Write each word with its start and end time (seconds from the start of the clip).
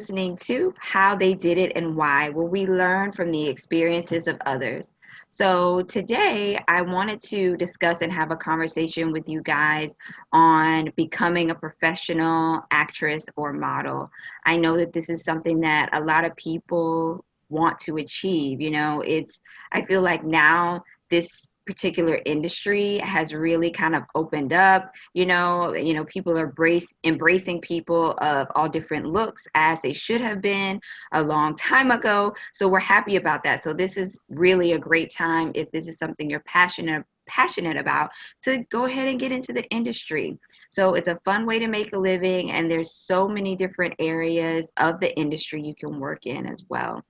listening 0.00 0.36
to 0.36 0.72
How 0.78 1.14
They 1.14 1.34
Did 1.34 1.58
It 1.58 1.72
and 1.76 1.94
Why, 1.94 2.30
will 2.30 2.48
we 2.48 2.66
learn 2.66 3.12
from 3.12 3.30
the 3.30 3.48
experiences 3.48 4.26
of 4.26 4.36
others. 4.46 4.92
So, 5.30 5.82
today 5.82 6.58
I 6.68 6.80
wanted 6.82 7.20
to 7.24 7.56
discuss 7.56 8.00
and 8.00 8.12
have 8.12 8.30
a 8.30 8.36
conversation 8.36 9.12
with 9.12 9.28
you 9.28 9.42
guys 9.42 9.94
on 10.32 10.90
becoming 10.96 11.50
a 11.50 11.54
professional 11.54 12.62
actress 12.70 13.26
or 13.36 13.52
model. 13.52 14.10
I 14.46 14.56
know 14.56 14.76
that 14.78 14.92
this 14.92 15.10
is 15.10 15.22
something 15.22 15.60
that 15.60 15.90
a 15.92 16.00
lot 16.00 16.24
of 16.24 16.34
people 16.34 17.24
want 17.48 17.78
to 17.80 17.98
achieve. 17.98 18.60
You 18.60 18.70
know, 18.70 19.02
it's, 19.02 19.40
I 19.70 19.84
feel 19.84 20.02
like 20.02 20.24
now 20.24 20.82
this 21.10 21.50
particular 21.70 22.20
industry 22.26 22.98
has 22.98 23.32
really 23.32 23.70
kind 23.70 23.94
of 23.94 24.02
opened 24.16 24.52
up 24.52 24.90
you 25.14 25.24
know 25.24 25.72
you 25.74 25.94
know 25.94 26.04
people 26.06 26.36
are 26.36 26.48
brace, 26.48 26.92
embracing 27.04 27.60
people 27.60 28.14
of 28.18 28.48
all 28.56 28.68
different 28.68 29.06
looks 29.06 29.46
as 29.54 29.80
they 29.80 29.92
should 29.92 30.20
have 30.20 30.40
been 30.40 30.80
a 31.12 31.22
long 31.22 31.56
time 31.56 31.90
ago. 31.90 32.34
So 32.54 32.68
we're 32.68 32.80
happy 32.80 33.16
about 33.16 33.42
that. 33.44 33.62
So 33.62 33.72
this 33.72 33.96
is 33.96 34.18
really 34.28 34.72
a 34.72 34.78
great 34.78 35.12
time 35.12 35.52
if 35.54 35.70
this 35.70 35.86
is 35.88 35.98
something 35.98 36.28
you're 36.28 36.40
passionate 36.40 37.04
passionate 37.26 37.76
about 37.76 38.10
to 38.42 38.64
go 38.72 38.86
ahead 38.86 39.06
and 39.06 39.20
get 39.20 39.30
into 39.30 39.52
the 39.52 39.62
industry. 39.68 40.36
So 40.70 40.94
it's 40.94 41.06
a 41.06 41.20
fun 41.24 41.46
way 41.46 41.60
to 41.60 41.68
make 41.68 41.92
a 41.92 41.98
living 41.98 42.50
and 42.50 42.68
there's 42.68 42.92
so 42.92 43.28
many 43.28 43.54
different 43.54 43.94
areas 44.00 44.68
of 44.78 44.98
the 44.98 45.16
industry 45.16 45.62
you 45.62 45.74
can 45.76 46.00
work 46.00 46.26
in 46.26 46.46
as 46.46 46.64
well 46.68 47.04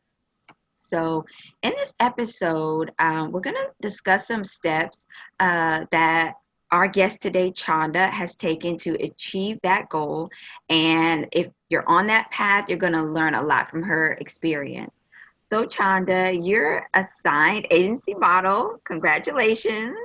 so, 0.91 1.25
in 1.63 1.71
this 1.77 1.93
episode, 2.01 2.91
um, 2.99 3.31
we're 3.31 3.41
going 3.41 3.55
to 3.55 3.71
discuss 3.81 4.27
some 4.27 4.43
steps 4.43 5.07
uh, 5.39 5.85
that 5.93 6.35
our 6.73 6.89
guest 6.89 7.21
today, 7.21 7.53
Chanda, 7.53 8.09
has 8.09 8.35
taken 8.35 8.77
to 8.79 8.95
achieve 9.03 9.59
that 9.63 9.89
goal. 9.89 10.31
And 10.69 11.27
if 11.31 11.47
you're 11.69 11.89
on 11.89 12.09
that 12.09 12.31
path, 12.33 12.65
you're 12.69 12.79
going 12.79 12.93
to 12.95 13.03
learn 13.03 13.35
a 13.35 13.43
lot 13.43 13.71
from 13.71 13.85
her 13.85 14.13
experience. 14.21 15.01
So, 15.49 15.65
Chanda, 15.65 16.33
you're 16.33 16.89
a 16.95 17.05
signed 17.25 17.69
agency 17.71 18.15
model. 18.15 18.81
Congratulations. 18.85 19.97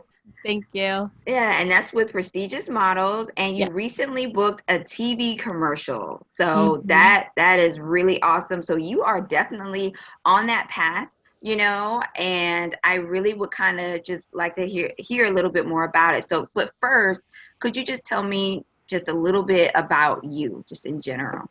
Thank 0.45 0.65
you. 0.73 1.09
Yeah, 1.25 1.59
and 1.59 1.69
that's 1.69 1.91
with 1.91 2.11
prestigious 2.11 2.69
models. 2.69 3.27
And 3.37 3.57
you 3.57 3.65
yeah. 3.65 3.71
recently 3.71 4.27
booked 4.27 4.63
a 4.67 4.79
TV 4.79 5.37
commercial. 5.39 6.25
So 6.37 6.45
mm-hmm. 6.45 6.87
that 6.87 7.29
that 7.35 7.59
is 7.59 7.79
really 7.79 8.21
awesome. 8.21 8.61
So 8.61 8.75
you 8.75 9.01
are 9.01 9.21
definitely 9.21 9.95
on 10.23 10.45
that 10.47 10.69
path, 10.69 11.09
you 11.41 11.55
know, 11.55 12.01
and 12.15 12.77
I 12.83 12.95
really 12.95 13.33
would 13.33 13.51
kind 13.51 13.79
of 13.79 14.03
just 14.03 14.23
like 14.33 14.55
to 14.55 14.67
hear 14.67 14.91
hear 14.99 15.25
a 15.25 15.31
little 15.31 15.51
bit 15.51 15.65
more 15.65 15.85
about 15.85 16.15
it. 16.15 16.29
So 16.29 16.47
but 16.53 16.71
first, 16.79 17.21
could 17.59 17.75
you 17.75 17.83
just 17.83 18.03
tell 18.05 18.23
me 18.23 18.63
just 18.87 19.07
a 19.07 19.13
little 19.13 19.43
bit 19.43 19.71
about 19.73 20.23
you, 20.23 20.63
just 20.69 20.85
in 20.85 21.01
general? 21.01 21.49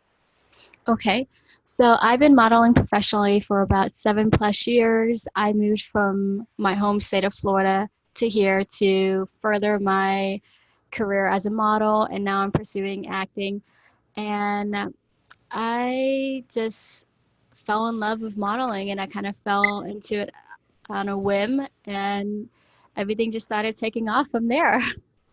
Okay. 0.87 1.27
So 1.65 1.97
I've 2.01 2.21
been 2.21 2.35
modeling 2.35 2.75
professionally 2.75 3.41
for 3.41 3.63
about 3.63 3.97
seven 3.97 4.31
plus 4.31 4.67
years. 4.67 5.27
I 5.35 5.53
moved 5.53 5.83
from 5.83 6.47
my 6.59 6.75
home 6.75 7.01
state 7.01 7.25
of 7.25 7.35
Florida 7.35 7.89
to 8.15 8.29
here 8.29 8.65
to 8.65 9.29
further 9.41 9.79
my 9.79 10.41
career 10.91 11.27
as 11.27 11.47
a 11.47 11.51
model, 11.51 12.05
and 12.05 12.25
now 12.25 12.41
I'm 12.41 12.53
pursuing 12.53 13.09
acting. 13.09 13.63
And 14.17 14.95
I 15.51 16.45
just 16.49 17.07
fell 17.67 17.89
in 17.89 17.99
love 17.99 18.21
with 18.21 18.37
modeling, 18.37 18.91
and 18.91 19.01
I 19.01 19.07
kind 19.07 19.27
of 19.27 19.35
fell 19.45 19.81
into 19.83 20.21
it 20.23 20.31
on 20.89 21.09
a 21.09 21.19
whim, 21.19 21.67
and 21.87 22.49
everything 22.97 23.31
just 23.31 23.47
started 23.47 23.77
taking 23.77 24.09
off 24.09 24.29
from 24.29 24.49
there. 24.49 24.81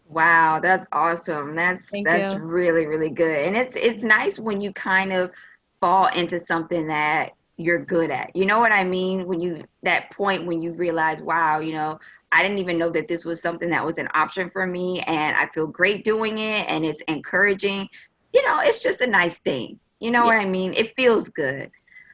Wow, 0.09 0.59
that's 0.59 0.86
awesome. 0.92 1.56
That's 1.56 1.86
Thank 1.90 2.06
that's 2.06 2.34
you. 2.34 2.40
really 2.40 2.86
really 2.86 3.09
good. 3.09 3.46
And 3.48 3.56
it's 3.56 3.78
it's 3.78 4.04
nice 4.04 4.40
when 4.40 4.59
you 4.59 4.74
kind 4.74 5.14
of 5.14 5.32
fall 5.80 6.08
into 6.08 6.38
something 6.40 6.88
that 6.88 7.32
you're 7.58 7.84
good 7.84 8.12
at. 8.12 8.36
You 8.36 8.46
know 8.46 8.59
what 8.59 8.74
I 8.74 8.84
mean? 8.84 9.25
When 9.25 9.40
you 9.40 9.63
that 9.84 10.12
point 10.12 10.46
when 10.46 10.62
you 10.62 10.74
realize, 10.74 11.22
wow, 11.22 11.59
you 11.59 11.74
know, 11.74 12.00
I 12.31 12.42
didn't 12.42 12.59
even 12.59 12.78
know 12.78 12.90
that 12.92 13.08
this 13.08 13.25
was 13.25 13.42
something 13.42 13.69
that 13.69 13.86
was 13.86 13.97
an 13.97 14.08
option 14.14 14.50
for 14.50 14.66
me. 14.66 15.02
And 15.02 15.36
I 15.36 15.47
feel 15.53 15.68
great 15.68 16.03
doing 16.03 16.38
it 16.38 16.66
and 16.68 16.86
it's 16.86 17.02
encouraging. 17.08 17.88
You 18.34 18.46
know, 18.46 18.59
it's 18.59 18.81
just 18.81 19.02
a 19.02 19.08
nice 19.08 19.38
thing. 19.40 19.80
You 20.00 20.12
know 20.12 20.19
yeah. 20.19 20.25
what 20.25 20.38
I 20.38 20.46
mean? 20.46 20.74
It 20.74 20.96
feels 20.96 21.30
good. 21.30 21.69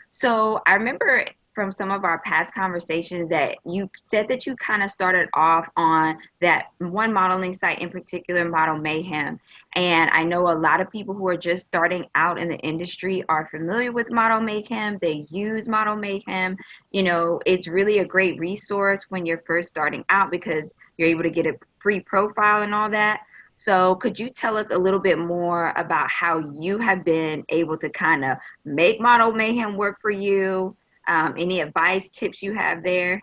So 0.10 0.62
I 0.66 0.74
remember 0.74 1.26
from 1.54 1.72
some 1.72 1.90
of 1.90 2.04
our 2.04 2.20
past 2.20 2.54
conversations 2.54 3.28
that 3.30 3.56
you 3.66 3.90
said 3.98 4.28
that 4.28 4.46
you 4.46 4.56
kind 4.58 4.84
of 4.84 4.92
started 4.92 5.28
off 5.34 5.68
on 5.76 6.16
that 6.40 6.68
one 6.78 7.12
modeling 7.12 7.52
site 7.52 7.80
in 7.80 7.90
particular, 7.90 8.48
Model 8.48 8.78
Mayhem. 8.78 9.40
And 9.78 10.10
I 10.10 10.24
know 10.24 10.50
a 10.50 10.58
lot 10.58 10.82
of 10.82 10.90
people 10.90 11.14
who 11.14 11.28
are 11.28 11.38
just 11.38 11.68
starting 11.68 12.08
out 12.16 12.40
in 12.40 12.50
the 12.50 12.58
industry 12.58 13.24
are 13.30 13.48
familiar 13.52 13.92
with 13.92 14.10
Model 14.10 14.42
Mayhem. 14.42 14.98
They 15.00 15.28
use 15.30 15.70
Model 15.70 15.96
Mayhem. 15.96 16.58
You 16.90 17.04
know, 17.04 17.40
it's 17.46 17.68
really 17.68 18.00
a 18.00 18.06
great 18.06 18.40
resource 18.40 19.06
when 19.10 19.24
you're 19.24 19.44
first 19.46 19.70
starting 19.70 20.04
out 20.10 20.32
because 20.32 20.74
you're 20.98 21.08
able 21.08 21.22
to 21.22 21.30
get 21.30 21.46
a 21.46 21.54
free 21.78 22.00
profile 22.00 22.64
and 22.64 22.74
all 22.74 22.90
that. 22.90 23.20
So, 23.54 23.94
could 23.96 24.20
you 24.20 24.32
tell 24.32 24.58
us 24.58 24.72
a 24.72 24.78
little 24.78 25.00
bit 25.00 25.20
more 25.20 25.74
about 25.78 26.10
how 26.10 26.40
you 26.60 26.80
have 26.80 27.06
been 27.06 27.44
able 27.50 27.78
to 27.78 27.90
kind 27.92 28.26
of 28.26 28.38
make 28.66 29.00
Model 29.00 29.32
Mayhem 29.32 29.78
work 29.78 30.02
for 30.02 30.10
you? 30.10 30.76
Um, 31.08 31.36
any 31.38 31.62
advice, 31.62 32.10
tips 32.10 32.42
you 32.42 32.56
have 32.56 32.82
there? 32.82 33.22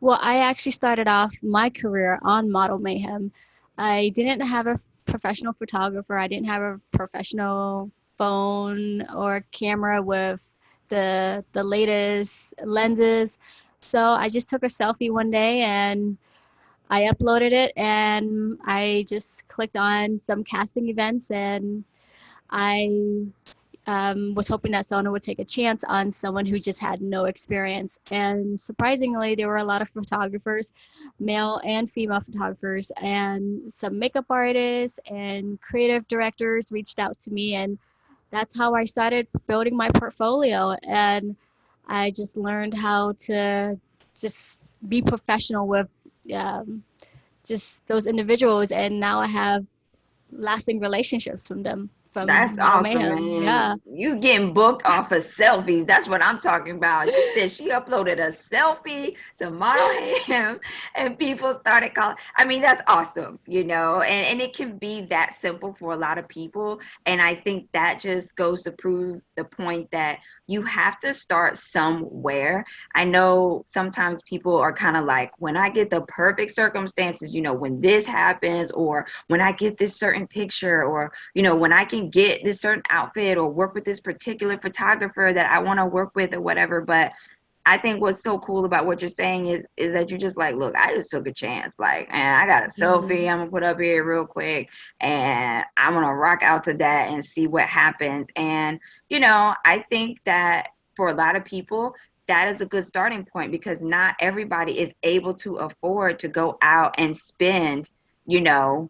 Well, 0.00 0.18
I 0.22 0.38
actually 0.38 0.72
started 0.72 1.06
off 1.06 1.34
my 1.42 1.68
career 1.68 2.18
on 2.22 2.50
Model 2.50 2.78
Mayhem. 2.78 3.30
I 3.76 4.10
didn't 4.14 4.40
have 4.40 4.66
a 4.66 4.78
professional 5.10 5.52
photographer, 5.52 6.16
I 6.16 6.28
didn't 6.28 6.46
have 6.46 6.62
a 6.62 6.80
professional 6.92 7.90
phone 8.16 9.02
or 9.14 9.44
camera 9.52 10.00
with 10.00 10.40
the 10.88 11.44
the 11.52 11.64
latest 11.64 12.54
lenses. 12.64 13.38
So 13.80 14.10
I 14.10 14.28
just 14.28 14.48
took 14.48 14.62
a 14.62 14.66
selfie 14.66 15.10
one 15.10 15.30
day 15.30 15.60
and 15.60 16.16
I 16.90 17.02
uploaded 17.02 17.52
it 17.52 17.72
and 17.76 18.58
I 18.64 19.04
just 19.08 19.46
clicked 19.48 19.76
on 19.76 20.18
some 20.18 20.44
casting 20.44 20.88
events 20.88 21.30
and 21.30 21.84
I 22.50 22.88
um, 23.86 24.34
was 24.34 24.48
hoping 24.48 24.72
that 24.72 24.86
Sona 24.86 25.10
would 25.10 25.22
take 25.22 25.38
a 25.38 25.44
chance 25.44 25.84
on 25.84 26.12
someone 26.12 26.46
who 26.46 26.58
just 26.58 26.80
had 26.80 27.00
no 27.00 27.24
experience. 27.24 27.98
And 28.10 28.58
surprisingly, 28.58 29.34
there 29.34 29.48
were 29.48 29.56
a 29.56 29.64
lot 29.64 29.82
of 29.82 29.88
photographers, 29.88 30.72
male 31.18 31.60
and 31.64 31.90
female 31.90 32.20
photographers, 32.20 32.92
and 33.00 33.72
some 33.72 33.98
makeup 33.98 34.26
artists 34.28 35.00
and 35.10 35.60
creative 35.60 36.06
directors 36.08 36.70
reached 36.70 36.98
out 36.98 37.18
to 37.20 37.30
me. 37.30 37.54
And 37.54 37.78
that's 38.30 38.56
how 38.56 38.74
I 38.74 38.84
started 38.84 39.26
building 39.46 39.76
my 39.76 39.90
portfolio. 39.90 40.76
And 40.86 41.34
I 41.88 42.10
just 42.10 42.36
learned 42.36 42.74
how 42.74 43.12
to 43.20 43.78
just 44.18 44.60
be 44.88 45.02
professional 45.02 45.66
with 45.66 45.88
um, 46.34 46.84
just 47.44 47.84
those 47.86 48.06
individuals. 48.06 48.72
And 48.72 49.00
now 49.00 49.20
I 49.20 49.26
have 49.26 49.64
lasting 50.32 50.80
relationships 50.80 51.48
from 51.48 51.62
them 51.62 51.90
from 52.12 52.26
That's 52.26 52.58
awesome, 52.58 52.92
man. 52.98 53.42
Yeah. 53.42 53.74
You 53.90 54.16
getting 54.16 54.52
booked 54.52 54.84
off 54.84 55.12
of 55.12 55.24
selfies. 55.24 55.86
That's 55.86 56.08
what 56.08 56.24
I'm 56.24 56.40
talking 56.40 56.76
about. 56.76 57.06
You 57.06 57.32
said 57.34 57.50
she 57.50 57.70
uploaded 57.70 58.18
a 58.18 58.32
selfie 58.32 59.16
to 59.38 59.50
model 59.50 60.16
him 60.24 60.58
and 60.94 61.18
people 61.18 61.54
started 61.54 61.94
calling. 61.94 62.16
I 62.36 62.44
mean, 62.44 62.62
that's 62.62 62.82
awesome, 62.86 63.38
you 63.46 63.64
know, 63.64 64.00
and, 64.00 64.26
and 64.26 64.40
it 64.40 64.54
can 64.56 64.76
be 64.78 65.02
that 65.06 65.34
simple 65.34 65.76
for 65.78 65.92
a 65.92 65.96
lot 65.96 66.18
of 66.18 66.26
people. 66.28 66.80
And 67.06 67.22
I 67.22 67.34
think 67.34 67.68
that 67.72 68.00
just 68.00 68.34
goes 68.34 68.62
to 68.64 68.72
prove 68.72 69.20
the 69.36 69.44
point 69.44 69.88
that 69.92 70.18
you 70.50 70.62
have 70.62 70.98
to 70.98 71.14
start 71.14 71.56
somewhere. 71.56 72.64
I 72.94 73.04
know 73.04 73.62
sometimes 73.66 74.20
people 74.22 74.56
are 74.56 74.72
kind 74.72 74.96
of 74.96 75.04
like, 75.04 75.30
when 75.38 75.56
I 75.56 75.68
get 75.68 75.90
the 75.90 76.00
perfect 76.02 76.50
circumstances, 76.50 77.32
you 77.32 77.40
know, 77.40 77.54
when 77.54 77.80
this 77.80 78.04
happens, 78.04 78.72
or 78.72 79.06
when 79.28 79.40
I 79.40 79.52
get 79.52 79.78
this 79.78 79.96
certain 79.96 80.26
picture, 80.26 80.82
or, 80.82 81.12
you 81.34 81.42
know, 81.42 81.54
when 81.54 81.72
I 81.72 81.84
can 81.84 82.10
get 82.10 82.42
this 82.42 82.60
certain 82.60 82.82
outfit 82.90 83.38
or 83.38 83.48
work 83.48 83.74
with 83.74 83.84
this 83.84 84.00
particular 84.00 84.58
photographer 84.58 85.32
that 85.32 85.50
I 85.50 85.60
want 85.60 85.78
to 85.78 85.86
work 85.86 86.16
with 86.16 86.34
or 86.34 86.40
whatever. 86.40 86.80
But 86.80 87.12
I 87.66 87.76
think 87.78 88.00
what's 88.00 88.22
so 88.22 88.38
cool 88.38 88.64
about 88.64 88.86
what 88.86 89.02
you're 89.02 89.08
saying 89.08 89.46
is 89.46 89.66
is 89.76 89.92
that 89.92 90.08
you're 90.08 90.18
just 90.18 90.38
like, 90.38 90.54
look, 90.54 90.74
I 90.76 90.94
just 90.94 91.10
took 91.10 91.26
a 91.26 91.32
chance. 91.32 91.74
Like, 91.78 92.08
and 92.10 92.36
I 92.36 92.46
got 92.46 92.64
a 92.64 92.68
selfie 92.68 93.10
mm-hmm. 93.10 93.30
I'm 93.30 93.38
gonna 93.38 93.50
put 93.50 93.62
up 93.62 93.78
here 93.78 94.04
real 94.04 94.26
quick 94.26 94.68
and 95.00 95.64
I'm 95.76 95.94
gonna 95.94 96.14
rock 96.14 96.42
out 96.42 96.64
to 96.64 96.74
that 96.74 97.10
and 97.10 97.24
see 97.24 97.46
what 97.46 97.64
happens. 97.64 98.28
And, 98.36 98.80
you 99.08 99.20
know, 99.20 99.54
I 99.64 99.84
think 99.90 100.20
that 100.24 100.68
for 100.96 101.08
a 101.08 101.14
lot 101.14 101.36
of 101.36 101.44
people, 101.44 101.94
that 102.28 102.48
is 102.48 102.60
a 102.60 102.66
good 102.66 102.86
starting 102.86 103.24
point 103.24 103.50
because 103.50 103.80
not 103.80 104.14
everybody 104.20 104.78
is 104.78 104.92
able 105.02 105.34
to 105.34 105.56
afford 105.56 106.18
to 106.20 106.28
go 106.28 106.58
out 106.62 106.94
and 106.96 107.16
spend, 107.16 107.90
you 108.26 108.40
know, 108.40 108.88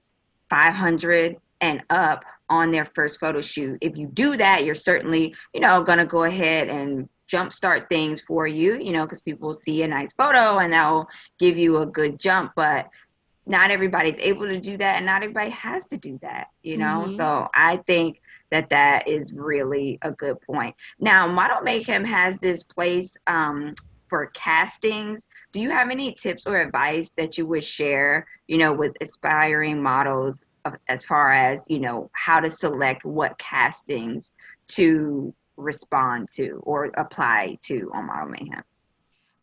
500 0.50 1.36
and 1.60 1.82
up 1.90 2.24
on 2.48 2.70
their 2.70 2.86
first 2.94 3.20
photo 3.20 3.40
shoot. 3.40 3.78
If 3.80 3.96
you 3.96 4.06
do 4.08 4.36
that, 4.36 4.64
you're 4.64 4.74
certainly, 4.74 5.34
you 5.54 5.60
know, 5.60 5.82
going 5.82 5.98
to 5.98 6.06
go 6.06 6.24
ahead 6.24 6.68
and 6.68 7.08
jumpstart 7.30 7.88
things 7.88 8.20
for 8.20 8.46
you, 8.46 8.74
you 8.78 8.92
know, 8.92 9.04
because 9.04 9.20
people 9.20 9.52
see 9.52 9.82
a 9.82 9.88
nice 9.88 10.12
photo 10.12 10.58
and 10.58 10.72
that'll 10.72 11.06
give 11.38 11.56
you 11.56 11.78
a 11.78 11.86
good 11.86 12.18
jump. 12.18 12.52
But 12.56 12.88
not 13.46 13.70
everybody's 13.70 14.18
able 14.18 14.46
to 14.46 14.60
do 14.60 14.76
that 14.76 14.96
and 14.96 15.06
not 15.06 15.22
everybody 15.22 15.50
has 15.50 15.84
to 15.86 15.96
do 15.96 16.18
that 16.22 16.48
you 16.62 16.76
know 16.76 17.04
Mhm. 17.06 17.16
so 17.16 17.48
i 17.54 17.78
think 17.78 18.20
that 18.50 18.68
that 18.68 19.08
is 19.08 19.32
really 19.32 19.98
a 20.02 20.12
good 20.12 20.40
point 20.42 20.74
now 20.98 21.26
model 21.26 21.60
mayhem 21.62 22.04
has 22.04 22.38
this 22.38 22.62
place 22.62 23.16
um, 23.26 23.74
for 24.08 24.26
castings 24.34 25.26
do 25.52 25.60
you 25.60 25.70
have 25.70 25.90
any 25.90 26.12
tips 26.12 26.46
or 26.46 26.60
advice 26.60 27.12
that 27.16 27.38
you 27.38 27.46
would 27.46 27.64
share 27.64 28.26
you 28.46 28.58
know 28.58 28.72
with 28.72 28.92
aspiring 29.00 29.82
models 29.82 30.44
of, 30.64 30.74
as 30.88 31.04
far 31.04 31.32
as 31.32 31.66
you 31.68 31.78
know 31.80 32.10
how 32.12 32.40
to 32.40 32.50
select 32.50 33.04
what 33.04 33.38
castings 33.38 34.32
to 34.68 35.34
respond 35.56 36.28
to 36.28 36.60
or 36.62 36.86
apply 36.96 37.56
to 37.60 37.90
on 37.94 38.06
model 38.06 38.28
mayhem 38.28 38.62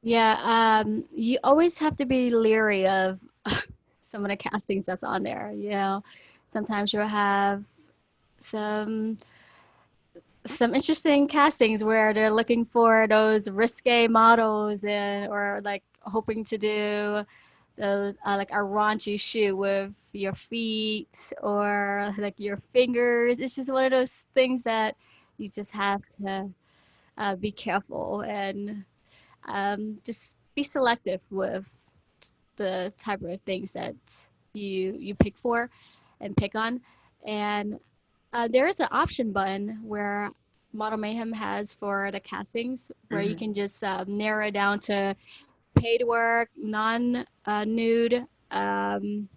Yeah, 0.02 0.38
um, 0.44 1.04
you 1.14 1.40
always 1.44 1.78
have 1.80 1.98
to 1.98 2.06
be 2.06 2.30
leery 2.30 2.88
of 2.88 3.20
some 4.02 4.24
of 4.24 4.30
the 4.30 4.38
castings 4.38 4.86
that's 4.86 5.04
on 5.04 5.24
there. 5.24 5.52
You 5.56 5.72
know, 5.72 6.04
sometimes 6.48 6.94
you'll 6.94 7.08
have 7.08 7.64
some 8.42 9.18
some 10.46 10.74
interesting 10.74 11.28
castings 11.28 11.84
where 11.84 12.14
they're 12.14 12.32
looking 12.32 12.64
for 12.66 13.06
those 13.08 13.50
risque 13.50 14.08
models 14.08 14.84
and 14.86 15.30
or 15.30 15.62
like 15.64 15.84
hoping 16.02 16.46
to 16.46 16.58
do 16.58 17.26
those 17.78 18.16
uh, 18.26 18.38
like 18.38 18.52
a 18.52 18.56
raunchy 18.56 19.20
shoot 19.20 19.56
with 19.56 19.94
your 20.14 20.34
feet 20.34 21.32
or 21.42 22.12
like 22.18 22.36
your 22.38 22.58
fingers. 22.74 23.40
It's 23.40 23.56
just 23.56 23.72
one 23.72 23.86
of 23.86 23.92
those 23.92 24.26
things 24.34 24.64
that 24.64 24.96
you 25.38 25.50
just 25.50 25.72
have 25.72 26.02
to 26.22 26.50
uh, 27.18 27.36
be 27.36 27.52
careful 27.52 28.22
and 28.22 28.84
um, 29.48 30.00
just 30.04 30.36
be 30.56 30.64
selective 30.64 31.22
with 31.32 31.72
the 32.58 32.94
type 33.00 33.22
of 33.22 33.40
things 33.42 33.72
that 33.72 33.96
you 34.54 34.96
you 35.00 35.14
pick 35.16 35.38
for 35.38 35.70
and 36.22 36.36
pick 36.36 36.56
on 36.56 36.82
and 37.26 37.80
uh, 38.34 38.48
there 38.48 38.68
is 38.68 38.80
an 38.80 38.88
option 38.92 39.32
button 39.32 39.80
where 39.84 40.32
model 40.74 40.98
mayhem 40.98 41.32
has 41.32 41.74
for 41.74 42.12
the 42.12 42.20
castings 42.20 42.92
where 43.10 43.22
you 43.22 43.36
Mhm. 43.36 43.38
can 43.38 43.54
just 43.54 43.84
uh, 43.84 44.04
narrow 44.08 44.48
it 44.48 44.52
down 44.52 44.80
to 44.80 45.16
paid 45.76 46.04
work 46.06 46.50
non 46.58 47.26
uh, 47.46 47.66
nude 47.66 48.26
um, 48.52 49.28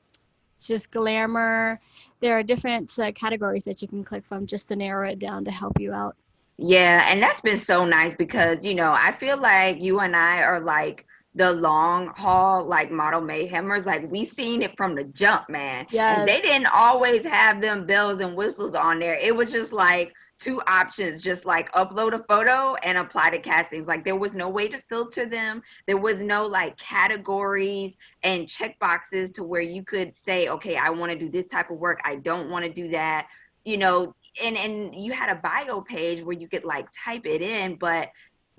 just 0.60 0.90
glamour 0.90 1.80
there 2.20 2.38
are 2.38 2.42
different 2.42 2.96
uh, 2.98 3.12
categories 3.12 3.64
that 3.64 3.82
you 3.82 3.88
can 3.88 4.04
click 4.04 4.24
from 4.24 4.46
just 4.46 4.68
to 4.68 4.76
narrow 4.76 5.08
it 5.08 5.18
down 5.18 5.44
to 5.44 5.50
help 5.50 5.80
you 5.80 5.92
out 5.92 6.16
Yeah, 6.58 7.10
and 7.10 7.22
that's 7.22 7.40
been 7.40 7.56
so 7.56 7.84
nice 7.84 8.14
because, 8.14 8.64
you 8.64 8.74
know, 8.74 8.92
I 8.92 9.16
feel 9.18 9.38
like 9.40 9.80
you 9.80 10.00
and 10.00 10.14
I 10.14 10.42
are 10.42 10.60
like 10.60 11.06
the 11.34 11.52
long 11.52 12.08
haul, 12.16 12.64
like 12.64 12.90
model 12.90 13.22
mayhemers. 13.22 13.86
Like 13.86 14.10
we 14.10 14.24
seen 14.24 14.62
it 14.62 14.76
from 14.76 14.94
the 14.94 15.04
jump, 15.04 15.48
man. 15.48 15.86
And 16.18 16.28
they 16.28 16.40
didn't 16.42 16.66
always 16.66 17.24
have 17.24 17.60
them 17.60 17.86
bells 17.86 18.20
and 18.20 18.36
whistles 18.36 18.74
on 18.74 18.98
there. 18.98 19.14
It 19.16 19.34
was 19.34 19.50
just 19.50 19.72
like 19.72 20.12
two 20.40 20.60
options, 20.66 21.22
just 21.22 21.44
like 21.44 21.70
upload 21.72 22.14
a 22.14 22.24
photo 22.24 22.74
and 22.76 22.98
apply 22.98 23.30
to 23.30 23.38
castings. 23.38 23.86
Like 23.86 24.04
there 24.04 24.16
was 24.16 24.34
no 24.34 24.48
way 24.48 24.68
to 24.68 24.80
filter 24.88 25.26
them. 25.26 25.62
There 25.86 25.98
was 25.98 26.20
no 26.22 26.46
like 26.46 26.76
categories 26.78 27.94
and 28.22 28.48
check 28.48 28.78
boxes 28.78 29.30
to 29.32 29.44
where 29.44 29.60
you 29.60 29.84
could 29.84 30.16
say, 30.16 30.48
okay, 30.48 30.76
I 30.76 30.88
want 30.90 31.12
to 31.12 31.18
do 31.18 31.28
this 31.28 31.46
type 31.46 31.70
of 31.70 31.76
work. 31.76 32.00
I 32.04 32.16
don't 32.16 32.50
want 32.50 32.64
to 32.64 32.72
do 32.72 32.88
that. 32.90 33.26
You 33.64 33.76
know, 33.76 34.14
and 34.42 34.56
and 34.56 34.94
you 34.94 35.12
had 35.12 35.28
a 35.28 35.40
bio 35.40 35.82
page 35.82 36.24
where 36.24 36.36
you 36.36 36.48
could 36.48 36.64
like 36.64 36.86
type 37.04 37.26
it 37.26 37.42
in 37.42 37.76
but 37.76 38.08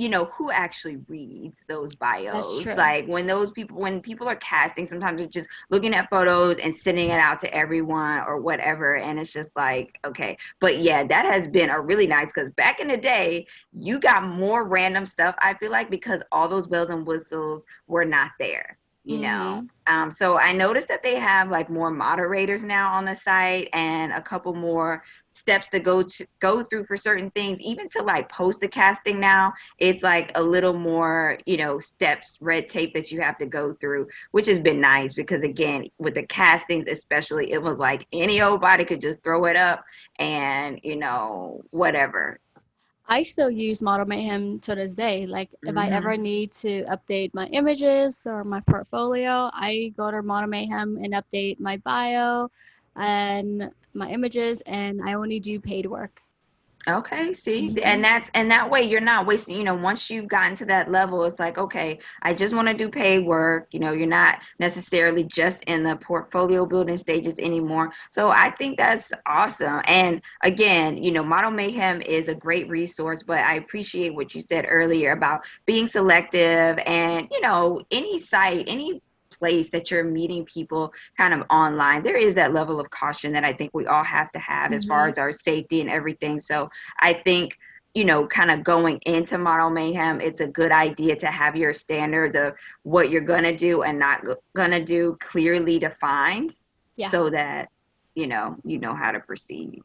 you 0.01 0.09
know 0.09 0.25
who 0.35 0.49
actually 0.49 0.97
reads 1.07 1.63
those 1.67 1.93
bios? 1.93 2.65
like 2.75 3.05
when 3.07 3.27
those 3.27 3.51
people 3.51 3.79
when 3.79 4.01
people 4.01 4.27
are 4.27 4.35
casting 4.37 4.85
sometimes 4.85 5.19
they're 5.19 5.27
just 5.27 5.47
looking 5.69 5.93
at 5.93 6.09
photos 6.09 6.57
and 6.57 6.73
sending 6.73 7.09
it 7.09 7.19
out 7.19 7.39
to 7.39 7.53
everyone 7.53 8.19
or 8.25 8.39
whatever 8.39 8.95
and 8.97 9.19
it's 9.19 9.31
just 9.31 9.51
like 9.55 9.99
okay. 10.03 10.35
But 10.59 10.79
yeah 10.79 11.05
that 11.05 11.25
has 11.25 11.47
been 11.47 11.69
a 11.69 11.79
really 11.79 12.07
nice 12.07 12.31
because 12.33 12.49
back 12.51 12.79
in 12.79 12.87
the 12.87 12.97
day 12.97 13.45
you 13.77 13.99
got 13.99 14.23
more 14.23 14.65
random 14.67 15.05
stuff 15.05 15.35
i 15.39 15.53
feel 15.53 15.71
like 15.71 15.89
because 15.89 16.21
all 16.31 16.47
those 16.47 16.67
bells 16.67 16.89
and 16.89 17.05
whistles 17.05 17.65
were 17.87 18.05
not 18.05 18.31
there 18.39 18.77
you 19.03 19.17
know? 19.17 19.67
Um, 19.87 20.11
so 20.11 20.37
i 20.37 20.51
noticed 20.51 20.87
that 20.87 21.01
they 21.01 21.15
have 21.15 21.49
like 21.49 21.69
more 21.69 21.89
moderators 21.89 22.63
now 22.63 22.93
on 22.93 23.03
the 23.05 23.15
site 23.15 23.67
and 23.73 24.11
a 24.13 24.21
couple 24.21 24.53
more 24.53 25.03
steps 25.33 25.67
to 25.69 25.79
go 25.79 26.01
to 26.03 26.25
go 26.39 26.61
through 26.63 26.85
for 26.85 26.97
certain 26.97 27.29
things 27.31 27.57
even 27.61 27.87
to 27.89 28.01
like 28.01 28.29
post 28.29 28.59
the 28.59 28.67
casting 28.67 29.19
now 29.19 29.51
it's 29.77 30.03
like 30.03 30.31
a 30.35 30.41
little 30.41 30.73
more 30.73 31.37
you 31.45 31.57
know 31.57 31.79
steps 31.79 32.37
red 32.41 32.69
tape 32.69 32.93
that 32.93 33.11
you 33.11 33.21
have 33.21 33.37
to 33.37 33.45
go 33.45 33.73
through 33.79 34.07
which 34.31 34.47
has 34.47 34.59
been 34.59 34.79
nice 34.79 35.13
because 35.13 35.41
again 35.43 35.85
with 35.99 36.13
the 36.15 36.23
castings 36.27 36.85
especially 36.89 37.51
it 37.51 37.61
was 37.61 37.79
like 37.79 38.05
any 38.13 38.41
old 38.41 38.61
body 38.61 38.85
could 38.85 39.01
just 39.01 39.21
throw 39.23 39.45
it 39.45 39.55
up 39.55 39.83
and 40.19 40.79
you 40.83 40.95
know 40.95 41.61
whatever 41.71 42.39
I 43.07 43.23
still 43.23 43.49
use 43.51 43.81
Model 43.81 44.05
Mayhem 44.05 44.59
to 44.61 44.75
this 44.75 44.95
day. 44.95 45.25
Like 45.25 45.49
if 45.65 45.75
I 45.77 45.87
Mhm. 45.87 45.93
ever 45.93 46.17
need 46.17 46.53
to 46.55 46.83
update 46.85 47.31
my 47.33 47.47
images 47.47 48.25
or 48.25 48.43
my 48.43 48.61
portfolio, 48.61 49.49
I 49.53 49.93
go 49.97 50.11
to 50.11 50.21
Model 50.21 50.49
Mayhem 50.49 50.97
and 51.01 51.13
update 51.13 51.59
my 51.59 51.77
bio 51.77 52.49
and 52.95 53.71
my 53.93 54.09
images, 54.09 54.61
and 54.65 55.01
I 55.05 55.13
only 55.13 55.39
do 55.39 55.59
paid 55.59 55.85
work. 55.85 56.21
Okay, 56.89 57.33
see, 57.33 57.69
Mhm. 57.69 57.79
and 57.83 58.03
that's 58.03 58.31
and 58.33 58.49
that 58.49 58.69
way 58.71 58.81
you're 58.81 58.99
not 58.99 59.27
wasting, 59.27 59.55
you 59.57 59.63
know, 59.63 59.75
once 59.75 60.09
you've 60.09 60.27
gotten 60.27 60.55
to 60.55 60.65
that 60.65 60.89
level, 60.91 61.23
it's 61.25 61.39
like, 61.39 61.59
okay, 61.59 61.99
I 62.23 62.33
just 62.33 62.55
want 62.55 62.69
to 62.69 62.73
do 62.73 62.89
paid 62.89 63.19
work. 63.25 63.67
You 63.71 63.79
know, 63.79 63.91
you're 63.91 64.07
not 64.07 64.39
necessarily 64.59 65.23
just 65.25 65.63
in 65.65 65.83
the 65.83 65.95
portfolio 65.97 66.65
building 66.65 66.97
stages 66.97 67.37
anymore. 67.37 67.91
So 68.11 68.29
I 68.31 68.49
think 68.57 68.77
that's 68.77 69.11
awesome. 69.27 69.81
And 69.85 70.21
again, 70.41 70.97
you 70.97 71.11
know, 71.11 71.23
Model 71.23 71.51
Mayhem 71.51 72.01
is 72.01 72.29
a 72.29 72.35
great 72.35 72.67
resource, 72.67 73.21
but 73.21 73.39
I 73.39 73.55
appreciate 73.55 74.15
what 74.15 74.33
you 74.33 74.41
said 74.41 74.65
earlier 74.67 75.11
about 75.11 75.45
being 75.67 75.87
selective 75.87 76.79
and, 76.87 77.27
you 77.31 77.41
know, 77.41 77.83
any 77.91 78.17
site, 78.17 78.65
any 78.67 79.01
place 79.41 79.69
that 79.71 79.89
you're 79.89 80.03
meeting 80.03 80.45
people 80.45 80.93
kind 81.17 81.33
of 81.33 81.41
online, 81.49 82.03
there 82.03 82.15
is 82.27 82.35
that 82.35 82.53
level 82.53 82.79
of 82.79 82.87
caution 82.91 83.33
that 83.33 83.43
I 83.43 83.53
think 83.53 83.71
we 83.73 83.87
all 83.87 84.03
have 84.03 84.31
to 84.33 84.39
have 84.39 84.71
as 84.71 84.85
far 84.85 85.05
Mhm. 85.05 85.09
as 85.09 85.17
our 85.17 85.31
safety 85.31 85.81
and 85.81 85.89
everything. 85.89 86.39
So 86.39 86.69
I 86.99 87.11
think, 87.25 87.57
you 87.95 88.05
know, 88.05 88.27
kind 88.27 88.51
of 88.51 88.63
going 88.63 88.97
into 89.13 89.39
Model 89.39 89.71
Mayhem, 89.71 90.21
it's 90.21 90.41
a 90.41 90.47
good 90.59 90.71
idea 90.71 91.15
to 91.15 91.27
have 91.41 91.55
your 91.55 91.73
standards 91.73 92.35
of 92.35 92.53
what 92.83 93.09
you're 93.09 93.29
going 93.33 93.43
to 93.51 93.55
do 93.55 93.81
and 93.81 93.97
not 93.97 94.17
going 94.55 94.71
to 94.71 94.83
do 94.95 95.17
clearly 95.19 95.79
defined 95.79 96.53
Yeah. 96.95 97.09
so 97.09 97.29
that, 97.31 97.69
you 98.13 98.27
know, 98.27 98.57
you 98.63 98.77
know 98.77 98.93
how 98.93 99.11
to 99.11 99.19
proceed. 99.19 99.81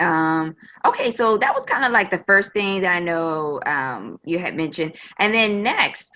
Um, 0.00 0.54
okay, 0.84 1.10
so 1.10 1.38
that 1.38 1.54
was 1.54 1.64
kind 1.64 1.84
of 1.84 1.90
like 1.92 2.10
the 2.10 2.22
first 2.26 2.52
thing 2.52 2.82
that 2.82 2.94
I 2.94 3.00
know 3.00 3.60
um, 3.74 4.20
you 4.24 4.38
had 4.38 4.54
mentioned. 4.54 4.92
And 5.18 5.32
then 5.32 5.62
next, 5.62 6.10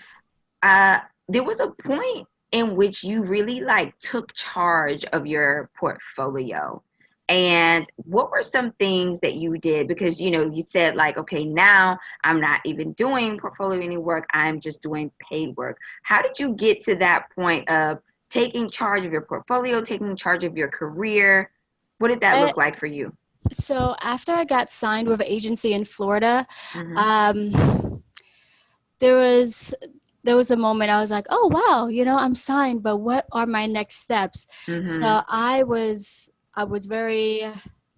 uh, 0.63 0.99
there 1.27 1.43
was 1.43 1.59
a 1.59 1.69
point 1.69 2.27
in 2.51 2.75
which 2.75 3.03
you 3.03 3.23
really 3.23 3.61
like 3.61 3.97
took 3.99 4.33
charge 4.33 5.05
of 5.05 5.25
your 5.25 5.69
portfolio. 5.77 6.81
And 7.29 7.85
what 7.95 8.29
were 8.29 8.43
some 8.43 8.73
things 8.73 9.21
that 9.21 9.35
you 9.35 9.57
did? 9.57 9.87
Because 9.87 10.19
you 10.19 10.31
know, 10.31 10.51
you 10.51 10.61
said 10.61 10.95
like, 10.95 11.17
okay, 11.17 11.45
now 11.45 11.97
I'm 12.25 12.41
not 12.41 12.59
even 12.65 12.91
doing 12.93 13.39
portfolio 13.39 13.81
any 13.81 13.95
work, 13.97 14.27
I'm 14.33 14.59
just 14.59 14.81
doing 14.81 15.09
paid 15.29 15.55
work. 15.55 15.77
How 16.03 16.21
did 16.21 16.37
you 16.37 16.53
get 16.55 16.81
to 16.85 16.95
that 16.97 17.27
point 17.33 17.69
of 17.69 17.99
taking 18.29 18.69
charge 18.69 19.05
of 19.05 19.13
your 19.13 19.21
portfolio, 19.21 19.81
taking 19.81 20.15
charge 20.17 20.43
of 20.43 20.57
your 20.57 20.67
career? 20.67 21.51
What 21.99 22.09
did 22.09 22.19
that 22.19 22.35
I- 22.35 22.45
look 22.45 22.57
like 22.57 22.77
for 22.77 22.87
you? 22.87 23.15
So 23.51 23.95
after 24.01 24.33
I 24.33 24.43
got 24.43 24.69
signed 24.69 25.07
with 25.07 25.19
an 25.21 25.27
agency 25.27 25.73
in 25.73 25.83
Florida, 25.83 26.45
Mhm. 26.73 26.97
um, 26.97 28.03
there 28.99 29.15
was 29.15 29.73
there 30.23 30.35
was 30.35 30.51
a 30.51 30.55
moment 30.57 30.91
I 30.91 31.01
was 31.01 31.11
like, 31.11 31.25
oh 31.29 31.47
wow, 31.51 31.87
you 31.87 32.05
know, 32.05 32.17
I'm 32.17 32.35
signed, 32.35 32.83
but 32.83 32.97
what 32.97 33.25
are 33.31 33.45
my 33.45 33.65
next 33.65 33.95
steps? 33.97 34.47
Mhm. 34.67 34.87
So 34.87 35.21
I 35.27 35.63
was 35.63 36.29
I 36.55 36.63
was 36.65 36.85
very 36.85 37.45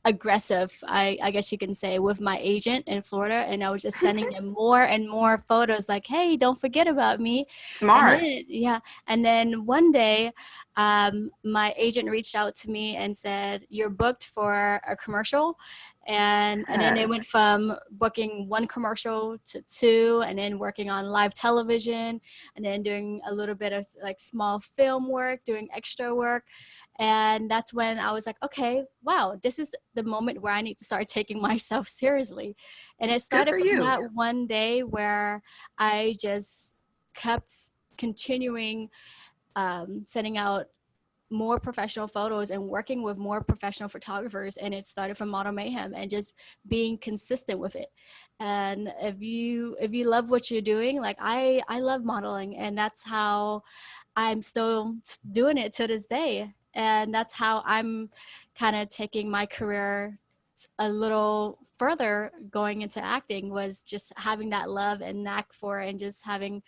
aggressive, 0.05 0.71
I, 0.85 1.17
I 1.23 1.31
guess 1.31 1.51
you 1.51 1.57
can 1.57 1.73
say, 1.73 1.97
with 1.99 2.19
my 2.19 2.37
agent 2.41 2.85
in 2.87 3.01
Florida, 3.01 3.35
and 3.35 3.63
I 3.63 3.71
was 3.71 3.81
just 3.81 3.99
sending 3.99 4.29
him 4.35 4.53
more 4.57 4.83
and 4.83 5.09
more 5.09 5.37
photos, 5.37 5.87
like, 5.87 6.05
"Hey, 6.05 6.35
don't 6.37 6.59
forget 6.59 6.87
about 6.87 7.19
me." 7.19 7.45
Smart. 7.71 8.15
And 8.15 8.21
then, 8.21 8.43
yeah, 8.47 8.79
and 9.07 9.23
then 9.23 9.65
one 9.65 9.91
day, 9.91 10.31
um, 10.75 11.29
my 11.45 11.73
agent 11.77 12.09
reached 12.09 12.35
out 12.35 12.55
to 12.57 12.69
me 12.69 12.95
and 12.97 13.17
said, 13.17 13.65
"You're 13.69 13.89
booked 13.89 14.25
for 14.25 14.81
a 14.87 14.95
commercial," 14.97 15.57
and 16.05 16.65
and 16.69 16.81
then 16.81 16.95
Yes. 16.95 17.10
went 17.10 17.25
from 17.25 17.74
booking 17.91 18.50
one 18.50 18.67
commercial 18.67 19.38
to 19.48 19.62
two, 19.63 20.24
and 20.25 20.38
then 20.38 20.60
working 20.60 20.89
on 20.89 21.05
live 21.05 21.33
television, 21.33 22.19
and 22.55 22.65
then 22.65 22.83
doing 22.83 23.22
a 23.27 23.33
little 23.33 23.55
bit 23.55 23.74
of 23.74 23.86
like 24.01 24.19
small 24.19 24.60
film 24.60 25.10
work, 25.10 25.45
doing 25.45 25.69
extra 25.74 26.13
work, 26.13 26.43
and 27.00 27.50
that's 27.50 27.74
when 27.74 28.00
I 28.00 28.12
was 28.12 28.25
like, 28.25 28.38
okay, 28.43 28.83
wow, 29.03 29.39
this 29.41 29.60
is 29.60 29.74
the 29.95 30.03
moment 30.03 30.41
where 30.41 30.53
I 30.53 30.62
need 30.62 30.77
to 30.79 30.86
start 30.86 31.07
taking 31.07 31.41
myself 31.50 31.88
seriously, 31.88 32.55
and 33.00 33.10
it 33.10 33.22
started 33.22 33.55
from 33.55 33.67
you. 33.67 33.79
that 33.81 34.13
one 34.13 34.48
day 34.48 34.83
where 34.83 35.41
I 35.77 36.15
just 36.19 36.75
kept 37.13 37.53
continuing 37.98 38.89
um, 39.55 40.03
sending 40.05 40.38
out 40.38 40.65
more 41.33 41.59
professional 41.59 42.07
photos 42.07 42.51
and 42.51 42.63
working 42.63 43.01
with 43.01 43.17
more 43.17 43.43
professional 43.43 43.89
photographers 43.89 44.55
and 44.57 44.73
it 44.73 44.85
started 44.87 45.17
from 45.17 45.29
model 45.29 45.51
mayhem 45.51 45.93
and 45.95 46.09
just 46.09 46.33
being 46.67 46.97
consistent 46.97 47.59
with 47.59 47.75
it. 47.75 47.87
And 48.39 48.93
if 49.01 49.19
you 49.21 49.75
if 49.81 49.93
you 49.93 50.05
love 50.05 50.29
what 50.29 50.51
you're 50.51 50.61
doing 50.61 51.01
like 51.01 51.17
i 51.19 51.59
i 51.67 51.79
love 51.79 52.03
modeling 52.05 52.57
and 52.57 52.77
that's 52.77 53.03
how 53.03 53.63
i'm 54.15 54.41
still 54.41 54.95
doing 55.31 55.57
it 55.57 55.73
to 55.73 55.87
this 55.87 56.05
day. 56.05 56.53
And 56.75 57.13
that's 57.13 57.33
how 57.33 57.63
i'm 57.65 58.09
kind 58.57 58.75
of 58.75 58.89
taking 58.89 59.29
my 59.29 59.45
career 59.45 60.19
a 60.79 60.87
little 60.87 61.59
further 61.79 62.31
going 62.51 62.83
into 62.83 63.03
acting 63.03 63.49
was 63.49 63.81
just 63.81 64.13
having 64.15 64.49
that 64.51 64.69
love 64.69 65.01
and 65.01 65.23
knack 65.23 65.51
for 65.51 65.81
it 65.81 65.89
and 65.89 65.99
just 65.99 66.23
having 66.23 66.61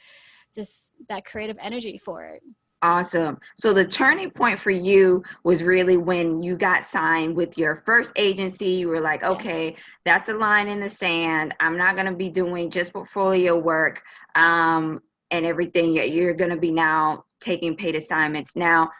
just 0.53 0.93
that 1.07 1.25
creative 1.25 1.57
energy 1.61 1.97
for 1.97 2.25
it 2.25 2.41
Awesome. 2.85 3.39
So 3.57 3.73
the 3.73 3.83
turning 3.83 4.29
point 4.29 4.59
for 4.59 4.69
you 4.69 5.23
was 5.43 5.63
really 5.63 5.97
when 5.97 6.43
you 6.43 6.55
got 6.55 6.85
signed 6.85 7.35
with 7.35 7.57
your 7.57 7.81
first 7.83 8.11
agency. 8.15 8.67
You 8.67 8.89
were 8.89 9.01
like, 9.01 9.23
okay, 9.23 9.71
yes. 9.71 9.79
that's 10.05 10.29
a 10.29 10.35
line 10.35 10.67
in 10.67 10.79
the 10.79 10.87
sand. 10.87 11.55
I'm 11.59 11.79
not 11.79 11.95
going 11.95 12.05
to 12.05 12.15
be 12.15 12.29
doing 12.29 12.69
just 12.69 12.93
portfolio 12.93 13.57
work 13.57 14.03
um, 14.35 15.01
and 15.31 15.47
everything. 15.47 15.93
You're 15.93 16.35
going 16.35 16.51
to 16.51 16.57
be 16.57 16.69
now 16.69 17.23
taking 17.41 17.75
paid 17.75 17.95
assignments. 17.95 18.55
Now, 18.55 18.91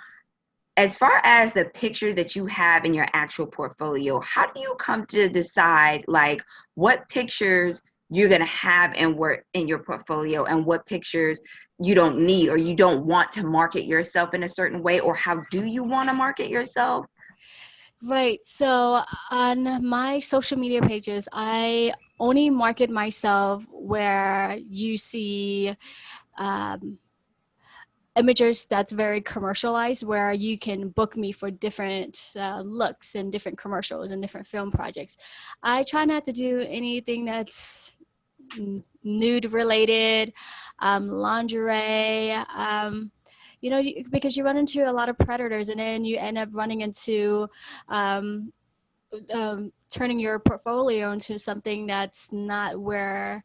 as 0.78 0.98
far 0.98 1.22
as 1.24 1.54
the 1.54 1.66
pictures 1.66 2.16
that 2.16 2.36
you 2.36 2.48
have 2.48 2.86
in 2.86 2.94
your 2.96 3.08
actual 3.14 3.46
portfolio, 3.46 4.20
how 4.22 4.52
do 4.52 4.62
you 4.62 4.74
come 4.80 5.06
to 5.08 5.30
decide 5.30 6.04
like 6.08 6.42
what 6.74 7.08
pictures 7.10 7.84
you're 8.10 8.30
going 8.30 8.42
to 8.42 8.48
have 8.48 8.94
and 8.96 9.16
work 9.16 9.46
in 9.54 9.68
your 9.68 9.80
portfolio 9.80 10.46
and 10.46 10.66
what 10.66 10.86
pictures 10.88 11.40
you 11.80 11.96
don't 11.96 12.20
need 12.20 12.50
or 12.50 12.58
you 12.58 12.76
don't 12.76 13.06
want 13.06 13.32
to 13.34 13.46
market 13.46 13.86
yourself 13.86 14.34
in 14.34 14.44
a 14.44 14.50
certain 14.50 14.82
way 14.82 15.00
or 15.00 15.14
how 15.16 15.44
do 15.52 15.66
you 15.66 15.84
want 15.84 16.10
to 16.10 16.14
market 16.14 16.50
yourself? 16.50 17.06
Right 18.04 18.40
so 18.44 19.02
on 19.32 19.86
my 19.88 20.20
social 20.20 20.58
media 20.60 20.82
pages 20.82 21.28
i 21.32 21.94
only 22.20 22.50
market 22.50 22.90
myself 22.90 23.66
where 23.72 24.58
you 24.62 24.98
see 24.98 25.76
um, 26.38 26.98
images 28.16 28.66
that's 28.66 28.94
very 28.94 29.20
commercialized 29.22 30.04
where 30.04 30.32
you 30.32 30.58
can 30.58 30.90
book 30.90 31.18
me 31.18 31.32
for 31.32 31.52
different 31.52 32.34
uh, 32.40 32.62
looks 32.62 33.16
and 33.16 33.32
different 33.32 33.58
commercials 33.58 34.12
and 34.12 34.22
different 34.22 34.48
film 34.48 34.72
projects. 34.72 35.18
I 35.64 35.84
try 35.84 36.06
not 36.06 36.24
to 36.26 36.32
do 36.32 36.62
anything 36.62 37.26
that's 37.26 37.95
nude 39.04 39.52
related, 39.52 40.34
um, 40.80 41.08
lingerie, 41.08 42.32
um, 42.56 43.12
you 43.62 43.70
know, 43.70 43.82
because 44.12 44.38
you 44.38 44.44
run 44.44 44.58
into 44.58 44.90
a 44.90 44.92
lot 44.92 45.10
of 45.10 45.18
predators 45.18 45.70
and 45.70 45.80
then 45.80 46.06
you 46.06 46.18
end 46.18 46.38
up 46.38 46.50
running 46.54 46.82
into 46.82 47.48
um, 47.90 48.52
um, 49.34 49.72
turning 49.90 50.20
your 50.20 50.40
portfolio 50.40 51.12
into 51.12 51.40
something 51.40 51.88
that's 51.88 52.32
not 52.32 52.80
where 52.80 53.44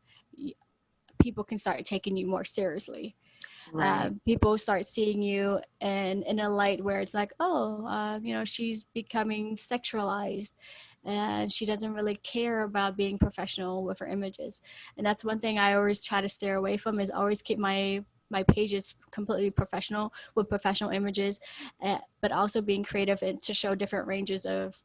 people 1.20 1.44
can 1.44 1.58
start 1.58 1.84
taking 1.84 2.16
you 2.16 2.26
more 2.26 2.44
seriously. 2.44 3.14
Right. 3.72 4.06
Uh, 4.06 4.10
people 4.26 4.58
start 4.58 4.86
seeing 4.86 5.22
you 5.22 5.60
in 5.80 6.22
in 6.24 6.40
a 6.40 6.48
light 6.48 6.82
where 6.82 7.00
it's 7.00 7.14
like, 7.14 7.32
oh, 7.38 7.86
uh, 7.86 8.18
you 8.20 8.34
know, 8.34 8.44
she's 8.44 8.84
becoming 8.94 9.54
sexualized, 9.54 10.52
and 11.04 11.50
she 11.50 11.66
doesn't 11.66 11.94
really 11.94 12.16
care 12.16 12.62
about 12.62 12.96
being 12.96 13.18
professional 13.18 13.84
with 13.84 13.98
her 13.98 14.06
images. 14.06 14.62
And 14.96 15.06
that's 15.06 15.24
one 15.24 15.40
thing 15.40 15.58
I 15.58 15.74
always 15.74 16.04
try 16.04 16.20
to 16.20 16.28
steer 16.28 16.56
away 16.56 16.76
from 16.76 17.00
is 17.00 17.10
always 17.10 17.42
keep 17.42 17.58
my 17.58 18.04
my 18.32 18.44
pages 18.44 18.94
completely 19.10 19.50
professional 19.50 20.12
with 20.36 20.48
professional 20.48 20.90
images 20.90 21.40
uh, 21.82 21.98
but 22.20 22.30
also 22.30 22.62
being 22.62 22.84
creative 22.84 23.20
and 23.24 23.42
to 23.42 23.52
show 23.52 23.74
different 23.74 24.06
ranges 24.06 24.46
of 24.46 24.80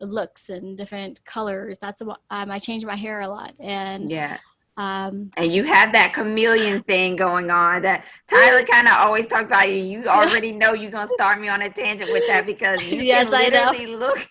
looks 0.00 0.50
and 0.50 0.76
different 0.76 1.24
colors. 1.24 1.78
That's 1.78 2.02
what 2.02 2.20
um, 2.30 2.50
i 2.50 2.58
change 2.58 2.84
my 2.84 2.96
hair 2.96 3.20
a 3.20 3.28
lot. 3.28 3.54
And 3.60 4.10
yeah 4.10 4.38
um, 4.78 5.32
and 5.36 5.52
you 5.52 5.64
have 5.64 5.92
that 5.92 6.14
chameleon 6.14 6.84
thing 6.84 7.16
going 7.16 7.50
on 7.50 7.82
that 7.82 8.04
Tyler 8.28 8.64
kind 8.70 8.86
of 8.86 8.94
always 8.94 9.26
talks 9.26 9.46
about 9.46 9.68
you. 9.68 9.74
You 9.74 10.06
already 10.06 10.52
know 10.62 10.72
you're 10.72 10.92
gonna 10.92 11.10
start 11.14 11.40
me 11.40 11.48
on 11.48 11.62
a 11.62 11.68
tangent 11.68 12.12
with 12.12 12.22
that 12.28 12.46
because 12.46 12.90
you 12.90 13.02
yes, 13.02 13.28
can 13.28 13.32
literally 13.32 13.88
look. 13.88 14.26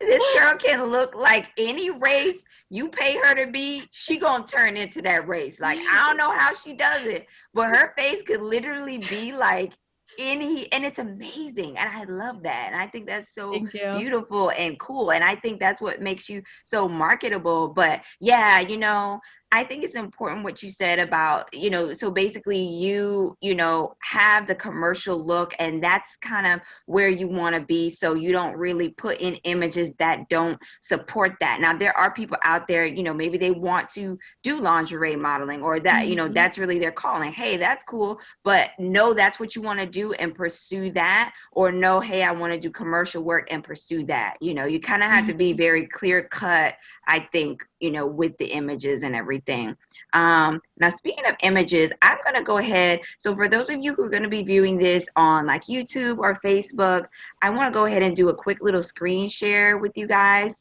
This 0.00 0.22
girl 0.38 0.56
can 0.56 0.84
look 0.84 1.14
like 1.14 1.48
any 1.58 1.90
race 1.90 2.40
you 2.70 2.88
pay 2.88 3.18
her 3.18 3.34
to 3.34 3.52
be. 3.52 3.82
She 3.90 4.18
gonna 4.18 4.46
turn 4.46 4.78
into 4.78 5.02
that 5.02 5.28
race. 5.28 5.60
Like 5.60 5.78
I 5.78 6.06
don't 6.06 6.16
know 6.16 6.32
how 6.32 6.54
she 6.54 6.72
does 6.72 7.04
it, 7.04 7.26
but 7.52 7.68
her 7.68 7.92
face 7.94 8.22
could 8.22 8.40
literally 8.40 8.96
be 8.96 9.32
like 9.32 9.74
any 10.18 10.70
and 10.72 10.84
it's 10.84 10.98
amazing 10.98 11.76
and 11.78 11.88
i 11.88 12.04
love 12.04 12.42
that 12.42 12.68
and 12.70 12.76
i 12.80 12.86
think 12.86 13.06
that's 13.06 13.34
so 13.34 13.58
beautiful 13.72 14.50
and 14.50 14.78
cool 14.78 15.10
and 15.12 15.24
i 15.24 15.34
think 15.34 15.58
that's 15.58 15.80
what 15.80 16.02
makes 16.02 16.28
you 16.28 16.42
so 16.64 16.88
marketable 16.88 17.68
but 17.68 18.00
yeah 18.20 18.60
you 18.60 18.76
know 18.76 19.18
I 19.54 19.64
think 19.64 19.84
it's 19.84 19.96
important 19.96 20.44
what 20.44 20.62
you 20.62 20.70
said 20.70 20.98
about, 20.98 21.54
you 21.54 21.68
know, 21.68 21.92
so 21.92 22.10
basically 22.10 22.62
you, 22.62 23.36
you 23.42 23.54
know, 23.54 23.94
have 24.00 24.46
the 24.46 24.54
commercial 24.54 25.22
look 25.22 25.52
and 25.58 25.84
that's 25.84 26.16
kind 26.16 26.46
of 26.46 26.60
where 26.86 27.10
you 27.10 27.28
want 27.28 27.54
to 27.54 27.60
be. 27.60 27.90
So 27.90 28.14
you 28.14 28.32
don't 28.32 28.56
really 28.56 28.88
put 28.88 29.18
in 29.18 29.34
images 29.44 29.90
that 29.98 30.26
don't 30.30 30.58
support 30.80 31.36
that. 31.40 31.60
Now, 31.60 31.76
there 31.76 31.94
are 31.98 32.10
people 32.10 32.38
out 32.44 32.66
there, 32.66 32.86
you 32.86 33.02
know, 33.02 33.12
maybe 33.12 33.36
they 33.36 33.50
want 33.50 33.90
to 33.90 34.18
do 34.42 34.58
lingerie 34.58 35.16
modeling 35.16 35.60
or 35.60 35.80
that, 35.80 36.08
you 36.08 36.16
know, 36.16 36.24
mm-hmm. 36.24 36.34
that's 36.34 36.56
really 36.56 36.78
their 36.78 36.90
calling. 36.90 37.30
Hey, 37.30 37.58
that's 37.58 37.84
cool. 37.84 38.18
But 38.44 38.70
no, 38.78 39.12
that's 39.12 39.38
what 39.38 39.54
you 39.54 39.60
want 39.60 39.80
to 39.80 39.86
do 39.86 40.14
and 40.14 40.34
pursue 40.34 40.90
that. 40.92 41.34
Or 41.52 41.70
no, 41.70 42.00
hey, 42.00 42.22
I 42.22 42.32
want 42.32 42.54
to 42.54 42.58
do 42.58 42.70
commercial 42.70 43.22
work 43.22 43.48
and 43.50 43.62
pursue 43.62 44.06
that. 44.06 44.38
You 44.40 44.54
know, 44.54 44.64
you 44.64 44.80
kind 44.80 45.02
of 45.02 45.10
have 45.10 45.26
to 45.26 45.34
be 45.34 45.50
mm-hmm. 45.50 45.58
very 45.58 45.86
clear 45.88 46.22
cut, 46.22 46.74
I 47.06 47.28
think, 47.32 47.62
you 47.82 47.90
know, 47.90 48.06
with 48.06 48.36
the 48.38 48.46
images 48.46 49.02
and 49.02 49.14
everything. 49.14 49.76
Um, 50.14 50.62
now, 50.78 50.88
speaking 50.88 51.26
of 51.26 51.34
images, 51.42 51.90
I'm 52.00 52.18
going 52.24 52.36
to 52.36 52.42
go 52.42 52.58
ahead. 52.58 53.00
So, 53.18 53.34
for 53.34 53.48
those 53.48 53.70
of 53.70 53.82
you 53.82 53.92
who 53.94 54.04
are 54.04 54.08
going 54.08 54.22
to 54.22 54.28
be 54.28 54.42
viewing 54.42 54.78
this 54.78 55.08
on 55.16 55.46
like 55.46 55.64
YouTube 55.64 56.18
or 56.18 56.38
Facebook, 56.44 57.06
I 57.42 57.50
want 57.50 57.72
to 57.72 57.78
go 57.78 57.86
ahead 57.86 58.02
and 58.02 58.16
do 58.16 58.28
a 58.28 58.34
quick 58.34 58.58
little 58.62 58.82
screen 58.82 59.28
share 59.28 59.78
with 59.78 59.92
you 59.96 60.06
guys. 60.06 60.54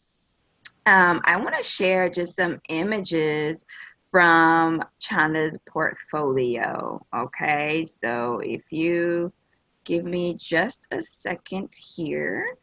Um, 0.88 1.22
I 1.26 1.38
want 1.38 1.56
to 1.56 1.64
share 1.64 2.10
just 2.10 2.36
some 2.36 2.60
images 2.70 3.64
from 4.10 4.84
Chanda's 5.00 5.58
portfolio. 5.70 7.06
Okay, 7.16 7.86
so 7.86 8.42
if 8.44 8.64
you 8.72 9.32
give 9.84 10.06
me 10.06 10.36
just 10.36 10.88
a 10.92 11.02
second 11.02 11.70
here. 11.76 12.58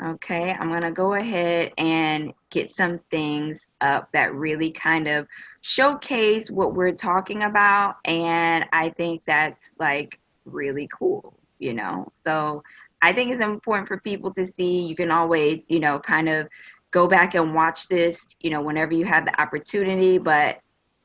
Okay, 0.00 0.52
I'm 0.52 0.68
going 0.68 0.82
to 0.82 0.90
go 0.90 1.14
ahead 1.14 1.72
and 1.78 2.32
get 2.50 2.70
some 2.70 2.98
things 3.10 3.68
up 3.80 4.10
that 4.12 4.34
really 4.34 4.70
kind 4.72 5.06
of 5.06 5.26
showcase 5.60 6.50
what 6.50 6.74
we're 6.74 6.92
talking 6.92 7.44
about. 7.44 7.96
And 8.04 8.64
I 8.72 8.90
think 8.90 9.22
that's 9.26 9.74
like 9.78 10.18
really 10.44 10.88
cool, 10.96 11.38
you 11.58 11.72
know? 11.72 12.08
So 12.24 12.64
I 13.00 13.12
think 13.12 13.32
it's 13.32 13.42
important 13.42 13.86
for 13.86 13.98
people 14.00 14.34
to 14.34 14.50
see. 14.50 14.80
You 14.80 14.96
can 14.96 15.12
always, 15.12 15.60
you 15.68 15.78
know, 15.78 16.00
kind 16.00 16.28
of 16.28 16.48
go 16.90 17.06
back 17.06 17.34
and 17.34 17.54
watch 17.54 17.88
this, 17.88 18.20
you 18.40 18.50
know, 18.50 18.60
whenever 18.60 18.92
you 18.92 19.04
have 19.04 19.24
the 19.24 19.40
opportunity. 19.40 20.18
But 20.18 20.58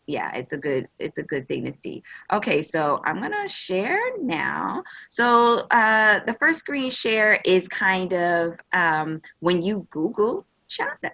yeah 0.07 0.33
it's 0.33 0.53
a 0.53 0.57
good 0.57 0.87
it's 0.99 1.17
a 1.17 1.23
good 1.23 1.47
thing 1.47 1.65
to 1.65 1.71
see. 1.71 2.01
Okay 2.33 2.61
so 2.61 3.01
i'm 3.05 3.21
gonna 3.21 3.47
share 3.47 3.99
now. 4.21 4.83
So 5.09 5.67
uh, 5.71 6.21
the 6.25 6.35
first 6.39 6.59
screen 6.59 6.89
share 6.89 7.39
is 7.45 7.67
kind 7.67 8.13
of 8.13 8.59
um, 8.73 9.21
when 9.39 9.61
you 9.61 9.87
google 9.91 10.45
Chanda 10.67 11.11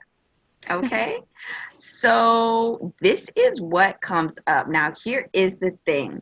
okay? 0.69 1.19
So 1.75 2.93
this 3.01 3.27
is 3.35 3.59
what 3.59 3.99
comes 3.99 4.35
up. 4.47 4.69
Now 4.69 4.93
here 5.03 5.29
is 5.33 5.57
the 5.57 5.77
thing 5.85 6.21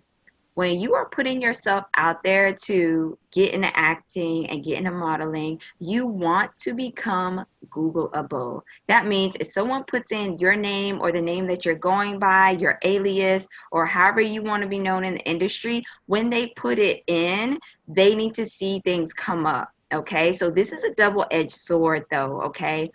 when 0.61 0.79
you 0.79 0.93
are 0.93 1.09
putting 1.09 1.41
yourself 1.41 1.85
out 1.95 2.21
there 2.21 2.53
to 2.53 3.17
get 3.31 3.51
into 3.51 3.75
acting 3.75 4.47
and 4.51 4.63
get 4.63 4.77
into 4.77 4.91
modeling, 4.91 5.59
you 5.79 6.05
want 6.05 6.55
to 6.55 6.75
become 6.75 7.43
Googleable. 7.71 8.61
That 8.87 9.07
means 9.07 9.35
if 9.39 9.47
someone 9.47 9.83
puts 9.85 10.11
in 10.11 10.37
your 10.37 10.55
name 10.55 11.01
or 11.01 11.11
the 11.11 11.19
name 11.19 11.47
that 11.47 11.65
you're 11.65 11.73
going 11.73 12.19
by, 12.19 12.51
your 12.51 12.77
alias, 12.83 13.47
or 13.71 13.87
however 13.87 14.21
you 14.21 14.43
want 14.43 14.61
to 14.61 14.69
be 14.69 14.77
known 14.77 15.03
in 15.03 15.15
the 15.15 15.27
industry, 15.27 15.83
when 16.05 16.29
they 16.29 16.53
put 16.55 16.77
it 16.77 17.01
in, 17.07 17.57
they 17.87 18.13
need 18.13 18.35
to 18.35 18.45
see 18.45 18.81
things 18.85 19.13
come 19.13 19.47
up. 19.47 19.71
Okay, 19.91 20.31
so 20.31 20.51
this 20.51 20.71
is 20.71 20.83
a 20.83 20.93
double 20.93 21.25
edged 21.31 21.53
sword, 21.53 22.05
though. 22.11 22.39
Okay 22.43 22.91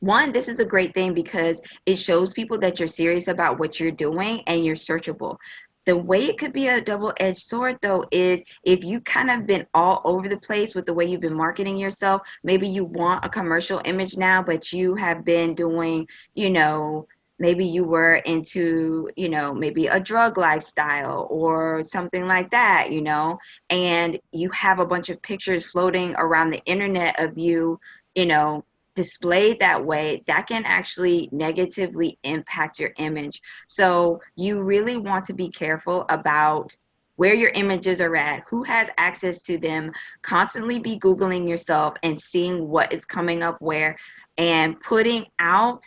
one, 0.00 0.30
this 0.30 0.46
is 0.46 0.60
a 0.60 0.64
great 0.64 0.94
thing 0.94 1.14
because 1.14 1.60
it 1.86 1.96
shows 1.96 2.32
people 2.32 2.58
that 2.58 2.78
you're 2.78 2.88
serious 2.88 3.28
about 3.28 3.58
what 3.58 3.80
you're 3.80 3.90
doing 3.90 4.42
and 4.46 4.64
you're 4.64 4.76
searchable. 4.76 5.38
The 5.86 5.96
way 5.96 6.24
it 6.26 6.38
could 6.38 6.52
be 6.52 6.66
a 6.68 6.80
double 6.80 7.12
edged 7.20 7.38
sword, 7.38 7.78
though, 7.80 8.04
is 8.10 8.42
if 8.64 8.82
you 8.82 9.00
kind 9.00 9.30
of 9.30 9.46
been 9.46 9.66
all 9.72 10.00
over 10.04 10.28
the 10.28 10.36
place 10.36 10.74
with 10.74 10.84
the 10.84 10.92
way 10.92 11.04
you've 11.04 11.20
been 11.20 11.32
marketing 11.32 11.76
yourself, 11.76 12.22
maybe 12.42 12.68
you 12.68 12.84
want 12.84 13.24
a 13.24 13.28
commercial 13.28 13.80
image 13.84 14.16
now, 14.16 14.42
but 14.42 14.72
you 14.72 14.96
have 14.96 15.24
been 15.24 15.54
doing, 15.54 16.08
you 16.34 16.50
know, 16.50 17.06
maybe 17.38 17.64
you 17.64 17.84
were 17.84 18.16
into, 18.16 19.08
you 19.16 19.28
know, 19.28 19.54
maybe 19.54 19.86
a 19.86 20.00
drug 20.00 20.38
lifestyle 20.38 21.28
or 21.30 21.82
something 21.82 22.26
like 22.26 22.50
that, 22.50 22.90
you 22.90 23.00
know, 23.00 23.38
and 23.70 24.18
you 24.32 24.50
have 24.50 24.80
a 24.80 24.86
bunch 24.86 25.08
of 25.08 25.22
pictures 25.22 25.66
floating 25.66 26.14
around 26.16 26.50
the 26.50 26.64
internet 26.64 27.18
of 27.20 27.38
you, 27.38 27.78
you 28.14 28.26
know, 28.26 28.64
displayed 28.96 29.60
that 29.60 29.84
way, 29.84 30.24
that 30.26 30.48
can 30.48 30.64
actually 30.64 31.28
negatively 31.30 32.18
impact 32.24 32.80
your 32.80 32.90
image. 32.98 33.40
So 33.68 34.20
you 34.34 34.62
really 34.62 34.96
want 34.96 35.24
to 35.26 35.34
be 35.34 35.50
careful 35.50 36.06
about 36.08 36.74
where 37.14 37.34
your 37.34 37.50
images 37.50 38.00
are 38.00 38.16
at, 38.16 38.42
who 38.48 38.62
has 38.64 38.88
access 38.98 39.40
to 39.42 39.58
them, 39.58 39.92
constantly 40.22 40.78
be 40.78 40.98
Googling 40.98 41.48
yourself 41.48 41.94
and 42.02 42.18
seeing 42.18 42.68
what 42.68 42.92
is 42.92 43.04
coming 43.04 43.42
up 43.42 43.56
where 43.60 43.96
and 44.38 44.78
putting 44.80 45.26
out 45.38 45.84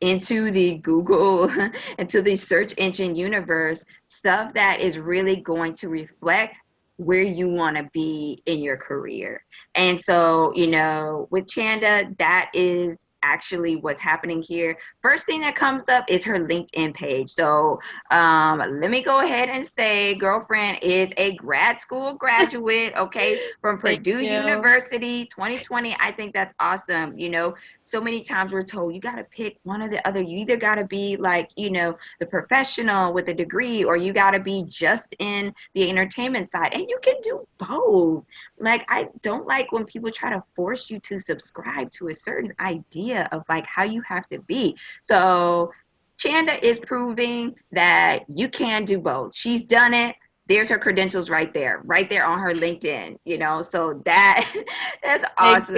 into 0.00 0.50
the 0.50 0.76
Google, 0.78 1.50
into 1.98 2.22
the 2.22 2.36
search 2.36 2.74
engine 2.76 3.14
universe, 3.14 3.84
stuff 4.08 4.52
that 4.54 4.80
is 4.80 4.98
really 4.98 5.36
going 5.36 5.72
to 5.74 5.88
reflect 5.88 6.58
where 6.96 7.22
you 7.22 7.48
want 7.48 7.76
to 7.76 7.88
be 7.92 8.42
in 8.46 8.60
your 8.60 8.76
career. 8.76 9.44
And 9.74 10.00
so, 10.00 10.52
you 10.54 10.68
know, 10.68 11.28
with 11.30 11.48
Chanda, 11.48 12.08
that 12.18 12.50
is 12.54 12.96
actually 13.24 13.76
what's 13.76 13.98
happening 13.98 14.42
here. 14.42 14.76
First 15.00 15.26
thing 15.26 15.40
that 15.40 15.56
comes 15.56 15.88
up 15.88 16.04
is 16.08 16.22
her 16.24 16.38
LinkedIn 16.38 16.94
page. 16.94 17.30
So 17.30 17.80
um, 18.10 18.58
let 18.80 18.90
me 18.90 19.02
go 19.02 19.20
ahead 19.20 19.48
and 19.48 19.66
say, 19.66 20.14
girlfriend 20.14 20.78
is 20.82 21.10
a 21.16 21.34
grad 21.36 21.80
school 21.80 22.14
graduate, 22.14 22.92
okay, 22.98 23.40
from 23.60 23.78
Purdue 23.78 24.20
University 24.20 25.24
2020. 25.26 25.96
I 25.98 26.12
think 26.12 26.34
that's 26.34 26.52
awesome. 26.60 27.18
You 27.18 27.30
know, 27.30 27.54
so 27.82 28.00
many 28.00 28.20
times 28.20 28.52
we're 28.52 28.62
told 28.62 28.94
you 28.94 29.00
got 29.00 29.16
to 29.16 29.24
pick 29.24 29.58
one 29.62 29.82
or 29.82 29.88
the 29.88 30.06
other. 30.06 30.20
You 30.20 30.38
either 30.38 30.56
got 30.56 30.76
to 30.76 30.84
be 30.84 31.16
like, 31.16 31.50
you 31.56 31.70
know, 31.70 31.96
the 32.20 32.26
professional 32.26 33.12
with 33.12 33.28
a 33.28 33.34
degree, 33.34 33.84
or 33.84 33.96
you 33.96 34.12
got 34.12 34.32
to 34.32 34.40
be 34.40 34.64
just 34.68 35.14
in 35.18 35.54
the 35.74 35.88
entertainment 35.88 36.50
side. 36.50 36.74
And 36.74 36.88
you 36.88 36.98
can 37.02 37.14
do 37.22 37.46
both. 37.58 38.24
Like, 38.64 38.84
I 38.88 39.08
don't 39.22 39.46
like 39.46 39.70
when 39.72 39.84
people 39.84 40.10
try 40.10 40.30
to 40.30 40.42
force 40.56 40.90
you 40.90 40.98
to 41.00 41.18
subscribe 41.18 41.90
to 41.92 42.08
a 42.08 42.14
certain 42.14 42.52
idea 42.60 43.28
of 43.32 43.42
like 43.48 43.66
how 43.66 43.84
you 43.84 44.02
have 44.08 44.28
to 44.30 44.40
be. 44.40 44.76
So, 45.02 45.72
Chanda 46.16 46.64
is 46.64 46.78
proving 46.78 47.54
that 47.72 48.22
you 48.34 48.48
can 48.48 48.84
do 48.84 48.98
both. 48.98 49.34
She's 49.34 49.64
done 49.64 49.92
it 49.92 50.14
there's 50.46 50.68
her 50.68 50.78
credentials 50.78 51.30
right 51.30 51.52
there, 51.54 51.80
right 51.84 52.08
there 52.10 52.26
on 52.26 52.38
her 52.38 52.52
LinkedIn, 52.52 53.16
you 53.24 53.38
know. 53.38 53.62
So 53.62 54.02
that 54.04 54.52
that's 55.02 55.24
awesome. 55.38 55.76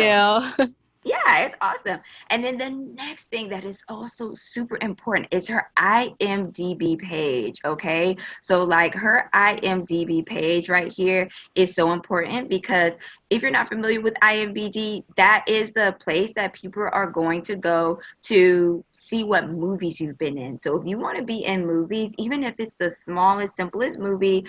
Yeah, 1.07 1.45
it's 1.45 1.55
awesome. 1.61 2.01
And 2.31 2.45
then 2.45 2.59
the 2.59 2.69
next 2.69 3.31
thing 3.31 3.49
that 3.51 3.65
is 3.65 3.81
also 3.89 4.35
super 4.35 4.77
important 4.83 5.29
is 5.31 5.47
her 5.47 5.71
IMDb 5.79 6.99
page. 6.99 7.61
Okay. 7.65 8.17
So, 8.43 8.65
like 8.65 8.93
her 8.95 9.31
IMDb 9.33 10.27
page 10.27 10.69
right 10.69 10.93
here 10.93 11.29
is 11.55 11.77
so 11.77 11.93
important 11.93 12.49
because 12.51 12.95
if 13.31 13.41
you're 13.41 13.53
not 13.53 13.69
familiar 13.69 14.01
with 14.01 14.15
IMDb, 14.15 15.05
that 15.17 15.45
is 15.47 15.71
the 15.71 15.95
place 16.01 16.33
that 16.35 16.55
people 16.55 16.89
are 16.91 17.09
going 17.09 17.43
to 17.43 17.55
go 17.55 18.01
to 18.23 18.85
see 18.91 19.23
what 19.23 19.49
movies 19.49 20.01
you've 20.01 20.19
been 20.19 20.37
in. 20.37 20.59
So, 20.59 20.77
if 20.77 20.85
you 20.85 20.99
want 20.99 21.19
to 21.19 21.25
be 21.25 21.45
in 21.45 21.65
movies, 21.65 22.13
even 22.19 22.43
if 22.43 22.57
it's 22.59 22.75
the 22.81 22.93
smallest, 23.05 23.55
simplest 23.55 24.01
movie, 24.01 24.45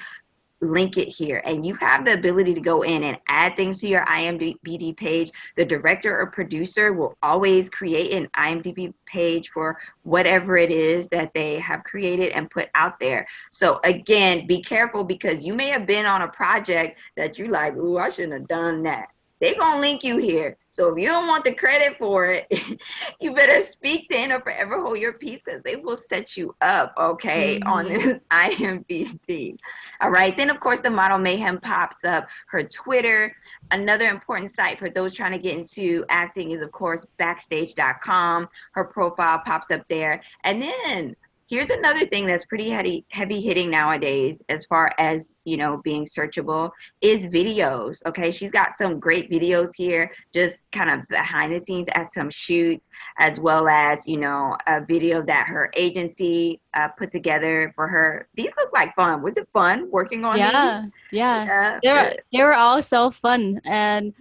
link 0.62 0.98
it 0.98 1.08
here 1.08 1.42
and 1.46 1.66
you 1.66 1.76
have 1.76 2.06
the 2.06 2.14
ability 2.14 2.54
to 2.54 2.60
go 2.60 2.82
in 2.82 3.04
and 3.04 3.18
add 3.28 3.56
things 3.56 3.80
to 3.80 3.88
your 3.88 4.04
IMDb 4.06 4.96
page. 4.96 5.32
The 5.56 5.66
director 5.66 6.20
or 6.20 6.28
producer 6.28 6.94
will 6.94 7.16
always 7.22 7.70
create 7.70 8.12
an 8.12 8.28
IMDb 8.36 8.94
page 9.06 9.50
for 9.52 9.78
whatever 10.04 10.58
it 10.58 10.72
is 10.72 11.08
that 11.10 11.34
they 11.34 11.60
have 11.60 11.84
created 11.84 12.32
and 12.32 12.50
put 12.50 12.70
out 12.76 13.00
there. 13.00 13.28
So 13.52 13.80
again, 13.84 14.48
be 14.48 14.62
careful 14.62 15.04
because 15.04 15.46
you 15.46 15.54
may 15.54 15.68
have 15.68 15.86
been 15.86 16.06
on 16.06 16.24
a 16.24 16.28
project 16.28 17.00
that 17.16 17.38
you 17.38 17.48
like, 17.48 17.76
ooh, 17.76 17.98
I 17.98 18.10
shouldn't 18.10 18.34
have 18.34 18.48
done 18.48 18.84
that 18.84 19.10
they're 19.40 19.56
gonna 19.56 19.80
link 19.80 20.04
you 20.04 20.18
here. 20.18 20.58
So 20.72 20.90
if 20.90 21.00
you 21.00 21.08
don't 21.08 21.28
want 21.28 21.44
the 21.44 21.54
credit 21.54 21.98
for 21.98 22.28
it, 22.28 22.48
you 23.20 23.34
better 23.34 23.62
speak 23.62 24.08
then 24.10 24.32
or 24.32 24.40
forever 24.42 24.82
hold 24.82 25.00
your 25.00 25.14
peace 25.14 25.42
because 25.44 25.62
they 25.64 25.76
will 25.76 25.96
set 25.96 26.38
you 26.38 26.56
up, 26.62 26.94
okay, 26.98 27.60
mm-hmm. 27.60 27.70
on 27.70 27.88
this 27.88 28.20
IMDb. 28.32 29.58
All 30.02 30.12
right. 30.12 30.36
Then 30.38 30.50
of 30.50 30.60
course 30.60 30.82
the 30.82 30.90
model 30.90 31.18
mayhem 31.18 31.60
pops 31.60 32.04
up. 32.04 32.28
Her 32.48 32.64
Twitter. 32.64 33.36
Another 33.72 34.08
important 34.10 34.56
site 34.56 34.80
for 34.80 34.90
those 34.90 35.14
trying 35.14 35.34
to 35.34 35.40
get 35.40 35.58
into 35.58 36.06
acting 36.10 36.52
is 36.52 36.62
of 36.62 36.72
course 36.72 37.06
backstage.com. 37.18 38.48
Her 38.72 38.86
profile 38.86 39.42
pops 39.46 39.72
up 39.72 39.84
there. 39.90 40.22
And 40.44 40.62
then 40.62 41.16
here's 41.48 41.70
another 41.70 42.06
thing 42.06 42.26
that's 42.26 42.46
pretty 42.46 42.70
heavy 42.70 43.06
heavy 43.10 43.42
hitting 43.42 43.70
nowadays 43.70 44.42
as 44.50 44.66
far 44.66 44.94
as 45.00 45.34
you 45.46 45.58
know 45.58 45.82
being 45.84 46.04
searchable 46.04 46.70
is 47.02 47.28
videos 47.28 48.02
okay? 48.06 48.30
She's 48.32 48.52
got 48.52 48.78
some 48.78 49.00
great 49.00 49.32
videos 49.32 49.70
here 49.76 50.12
just 50.34 50.62
kind 50.72 50.90
of 50.90 51.08
behind 51.08 51.54
the 51.54 51.64
scenes 51.64 51.88
at 51.94 52.12
some 52.12 52.30
shoots 52.30 52.90
as 53.18 53.40
well 53.40 53.68
as 53.68 54.08
you 54.08 54.18
know 54.18 54.58
a 54.68 54.84
video 54.84 55.22
that 55.24 55.48
her 55.48 55.72
agency 55.76 56.60
uh, 56.74 56.90
put 56.90 57.12
together 57.12 57.72
for 57.76 57.88
her. 57.88 58.28
These 58.36 58.52
look 58.58 58.72
like 58.74 58.94
fun. 58.96 59.22
Was 59.22 59.38
it 59.38 59.48
fun 59.54 59.90
working 59.90 60.26
on 60.26 60.38
yeah 60.38 60.82
these? 60.82 60.92
yeah, 61.12 61.46
yeah 61.46 61.80
they 61.84 61.92
were, 61.92 62.16
they 62.34 62.44
were 62.44 62.54
all 62.54 62.82
so 62.82 63.12
fun 63.12 63.60
and 63.66 64.14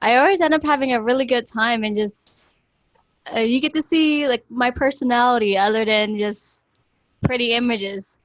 i 0.00 0.16
always 0.16 0.40
end 0.40 0.54
up 0.54 0.62
having 0.62 0.92
a 0.92 1.02
really 1.02 1.24
good 1.24 1.46
time 1.46 1.84
and 1.84 1.96
just 1.96 2.42
uh, 3.34 3.40
you 3.40 3.60
get 3.60 3.74
to 3.74 3.82
see 3.82 4.26
like 4.28 4.44
my 4.48 4.70
personality 4.70 5.56
other 5.56 5.84
than 5.84 6.18
just 6.18 6.64
pretty 7.22 7.52
images. 7.52 8.18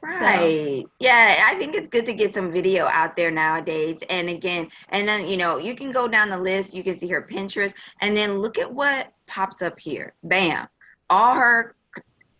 Right. 0.00 0.82
So. 0.84 0.90
Yeah, 1.00 1.44
I 1.48 1.56
think 1.56 1.74
it's 1.74 1.88
good 1.88 2.06
to 2.06 2.12
get 2.12 2.32
some 2.32 2.52
video 2.52 2.86
out 2.86 3.16
there 3.16 3.30
nowadays. 3.30 3.98
And 4.08 4.28
again, 4.28 4.68
and 4.90 5.08
then 5.08 5.26
you 5.26 5.36
know, 5.36 5.58
you 5.58 5.74
can 5.74 5.90
go 5.90 6.06
down 6.06 6.30
the 6.30 6.38
list, 6.38 6.74
you 6.74 6.82
can 6.82 6.96
see 6.96 7.08
her 7.08 7.26
Pinterest, 7.28 7.72
and 8.00 8.16
then 8.16 8.38
look 8.38 8.58
at 8.58 8.72
what 8.72 9.12
pops 9.26 9.62
up 9.62 9.78
here. 9.78 10.14
Bam. 10.22 10.68
All 11.10 11.34
her 11.34 11.74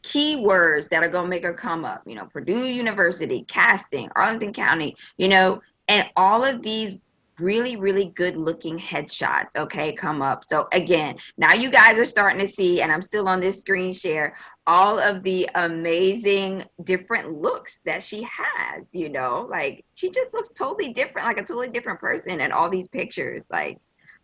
keywords 0.02 0.88
that 0.90 1.02
are 1.02 1.08
going 1.08 1.24
to 1.24 1.30
make 1.30 1.42
her 1.42 1.52
come 1.52 1.84
up, 1.84 2.02
you 2.06 2.14
know, 2.14 2.26
Purdue 2.26 2.66
University, 2.66 3.44
casting, 3.48 4.08
Arlington 4.14 4.52
County, 4.52 4.94
you 5.16 5.28
know, 5.28 5.60
and 5.88 6.08
all 6.16 6.44
of 6.44 6.62
these 6.62 6.98
really 7.38 7.76
really 7.76 8.06
good 8.16 8.36
looking 8.36 8.76
headshots 8.76 9.50
okay 9.56 9.92
come 9.92 10.22
up 10.22 10.44
so 10.44 10.66
again 10.72 11.16
now 11.36 11.52
you 11.52 11.70
guys 11.70 11.96
are 11.96 12.04
starting 12.04 12.44
to 12.44 12.52
see 12.52 12.82
and 12.82 12.90
i'm 12.90 13.00
still 13.00 13.28
on 13.28 13.38
this 13.38 13.60
screen 13.60 13.92
share 13.92 14.36
all 14.68 14.98
of 14.98 15.22
the 15.22 15.48
amazing 15.54 16.62
different 16.84 17.32
looks 17.32 17.80
that 17.86 18.02
she 18.02 18.22
has, 18.22 18.90
you 18.92 19.08
know, 19.08 19.48
like 19.50 19.82
she 19.94 20.10
just 20.10 20.34
looks 20.34 20.50
totally 20.50 20.92
different, 20.92 21.26
like 21.26 21.38
a 21.38 21.42
totally 21.42 21.70
different 21.70 21.98
person 21.98 22.38
in 22.38 22.52
all 22.52 22.68
these 22.68 22.86
pictures. 22.88 23.42
Like 23.50 23.78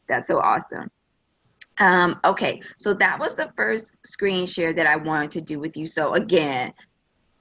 that's 0.07 0.29
so 0.29 0.41
awesome. 0.41 0.91
Um, 1.79 2.21
okay, 2.27 2.61
so 2.77 2.93
that 2.93 3.19
was 3.19 3.35
the 3.35 3.51
first 3.57 3.93
screen 4.05 4.47
share 4.47 4.75
that 4.75 4.87
I 4.87 4.97
wanted 4.97 5.31
to 5.31 5.41
do 5.41 5.59
with 5.59 5.79
you. 5.79 5.87
So 5.87 6.13
again, 6.13 6.75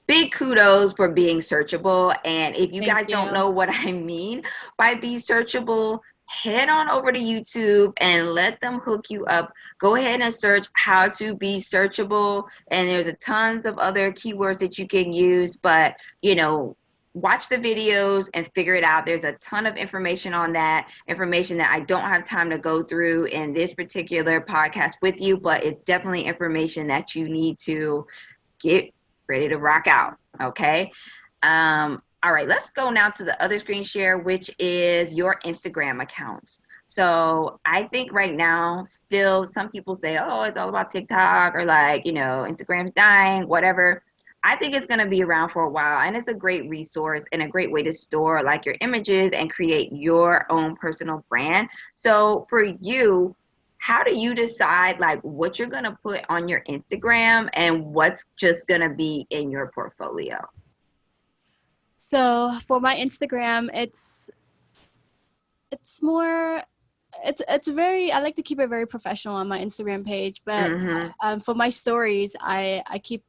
big 0.07 0.31
kudos 0.31 0.93
for 0.93 1.09
being 1.09 1.39
searchable. 1.39 2.15
And 2.23 2.55
if 2.55 2.71
you 2.71 2.83
Thank 2.83 2.93
guys 2.93 3.05
you. 3.09 3.15
don't 3.15 3.33
know 3.33 3.49
what 3.49 3.67
I 3.69 3.91
mean 3.91 4.43
by 4.77 4.95
be 4.95 5.15
searchable, 5.15 5.99
head 6.25 6.69
on 6.69 6.89
over 6.89 7.11
to 7.11 7.19
YouTube 7.19 7.93
and 7.97 8.31
let 8.33 8.59
them 8.61 8.79
hook 8.79 9.09
you 9.09 9.25
up. 9.25 9.53
Go 9.79 9.95
ahead 9.95 10.21
and 10.21 10.33
search 10.33 10.67
how 10.73 11.07
to 11.09 11.35
be 11.35 11.57
searchable. 11.57 12.45
And 12.69 12.87
there's 12.87 13.07
a 13.07 13.13
tons 13.13 13.65
of 13.65 13.77
other 13.77 14.11
keywords 14.11 14.59
that 14.59 14.77
you 14.77 14.87
can 14.87 15.13
use, 15.13 15.55
but 15.55 15.95
you 16.21 16.35
know, 16.35 16.75
watch 17.13 17.47
the 17.47 17.57
videos 17.57 18.29
and 18.33 18.49
figure 18.55 18.73
it 18.73 18.83
out. 18.83 19.05
There's 19.05 19.23
a 19.23 19.33
ton 19.33 19.65
of 19.65 19.75
information 19.75 20.33
on 20.33 20.51
that, 20.53 20.89
information 21.07 21.57
that 21.57 21.71
I 21.71 21.81
don't 21.81 22.01
have 22.01 22.25
time 22.25 22.49
to 22.49 22.57
go 22.57 22.81
through 22.81 23.25
in 23.25 23.53
this 23.53 23.73
particular 23.73 24.41
podcast 24.41 24.93
with 25.01 25.21
you, 25.21 25.37
but 25.37 25.63
it's 25.63 25.81
definitely 25.81 26.23
information 26.23 26.87
that 26.87 27.13
you 27.13 27.29
need 27.29 27.59
to 27.59 28.07
get 28.59 28.91
ready 29.27 29.47
to 29.47 29.57
rock 29.57 29.87
out. 29.87 30.17
Okay. 30.41 30.91
Um, 31.43 32.01
all 32.23 32.31
right, 32.31 32.47
let's 32.47 32.69
go 32.69 32.89
now 32.89 33.09
to 33.09 33.25
the 33.25 33.41
other 33.43 33.59
screen 33.59 33.83
share, 33.83 34.17
which 34.17 34.49
is 34.57 35.13
your 35.13 35.39
Instagram 35.45 36.01
account. 36.01 36.59
So 36.87 37.59
I 37.65 37.83
think 37.87 38.13
right 38.13 38.33
now, 38.33 38.83
still 38.85 39.45
some 39.45 39.69
people 39.69 39.93
say, 39.93 40.17
oh, 40.17 40.43
it's 40.43 40.55
all 40.55 40.69
about 40.69 40.89
TikTok 40.89 41.53
or 41.53 41.65
like, 41.65 42.05
you 42.05 42.13
know, 42.13 42.45
Instagram's 42.47 42.91
dying, 42.95 43.47
whatever. 43.47 44.03
I 44.45 44.55
think 44.55 44.73
it's 44.73 44.85
going 44.85 44.99
to 44.99 45.07
be 45.07 45.23
around 45.23 45.51
for 45.51 45.63
a 45.63 45.69
while 45.69 46.05
and 46.05 46.15
it's 46.15 46.27
a 46.27 46.33
great 46.33 46.69
resource 46.69 47.23
and 47.31 47.41
a 47.41 47.47
great 47.47 47.71
way 47.71 47.83
to 47.83 47.91
store 47.91 48.43
like 48.43 48.65
your 48.65 48.75
images 48.81 49.31
and 49.31 49.51
create 49.51 49.91
your 49.91 50.49
own 50.51 50.75
personal 50.75 51.25
brand. 51.29 51.69
So 51.93 52.45
for 52.49 52.63
you, 52.63 53.35
how 53.79 54.03
do 54.03 54.17
you 54.17 54.33
decide 54.33 54.99
like 54.99 55.21
what 55.21 55.59
you're 55.59 55.67
going 55.67 55.83
to 55.83 55.97
put 56.03 56.21
on 56.29 56.47
your 56.47 56.61
Instagram 56.69 57.49
and 57.53 57.85
what's 57.85 58.23
just 58.37 58.67
going 58.67 58.81
to 58.81 58.89
be 58.89 59.27
in 59.29 59.51
your 59.51 59.71
portfolio? 59.73 60.37
So 62.13 62.59
for 62.67 62.79
my 62.79 62.95
Instagram, 62.95 63.69
it's 63.73 64.29
it's 65.71 65.99
more 66.03 66.61
it's 67.25 67.41
it's 67.49 67.67
very 67.67 68.11
I 68.11 68.19
like 68.19 68.35
to 68.35 68.43
keep 68.43 68.59
it 68.59 68.67
very 68.69 68.85
professional 68.85 69.33
on 69.35 69.47
my 69.47 69.59
Instagram 69.59 70.05
page, 70.05 70.43
but 70.45 70.69
hmm 70.69 71.07
um, 71.23 71.39
for 71.39 71.55
my 71.55 71.69
stories, 71.69 72.35
I 72.39 72.83
I 72.85 72.99
keep 72.99 73.23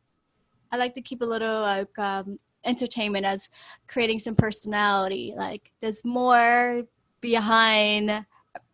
I 0.71 0.77
like 0.77 0.93
to 0.97 1.01
keep 1.01 1.23
a 1.23 1.25
little 1.25 1.63
like 1.63 1.99
um, 1.99 2.39
entertainment 2.67 3.25
as 3.25 3.49
creating 3.89 4.19
some 4.19 4.35
personality. 4.35 5.33
Like 5.35 5.71
there's 5.81 6.05
more 6.05 6.83
behind 7.23 8.27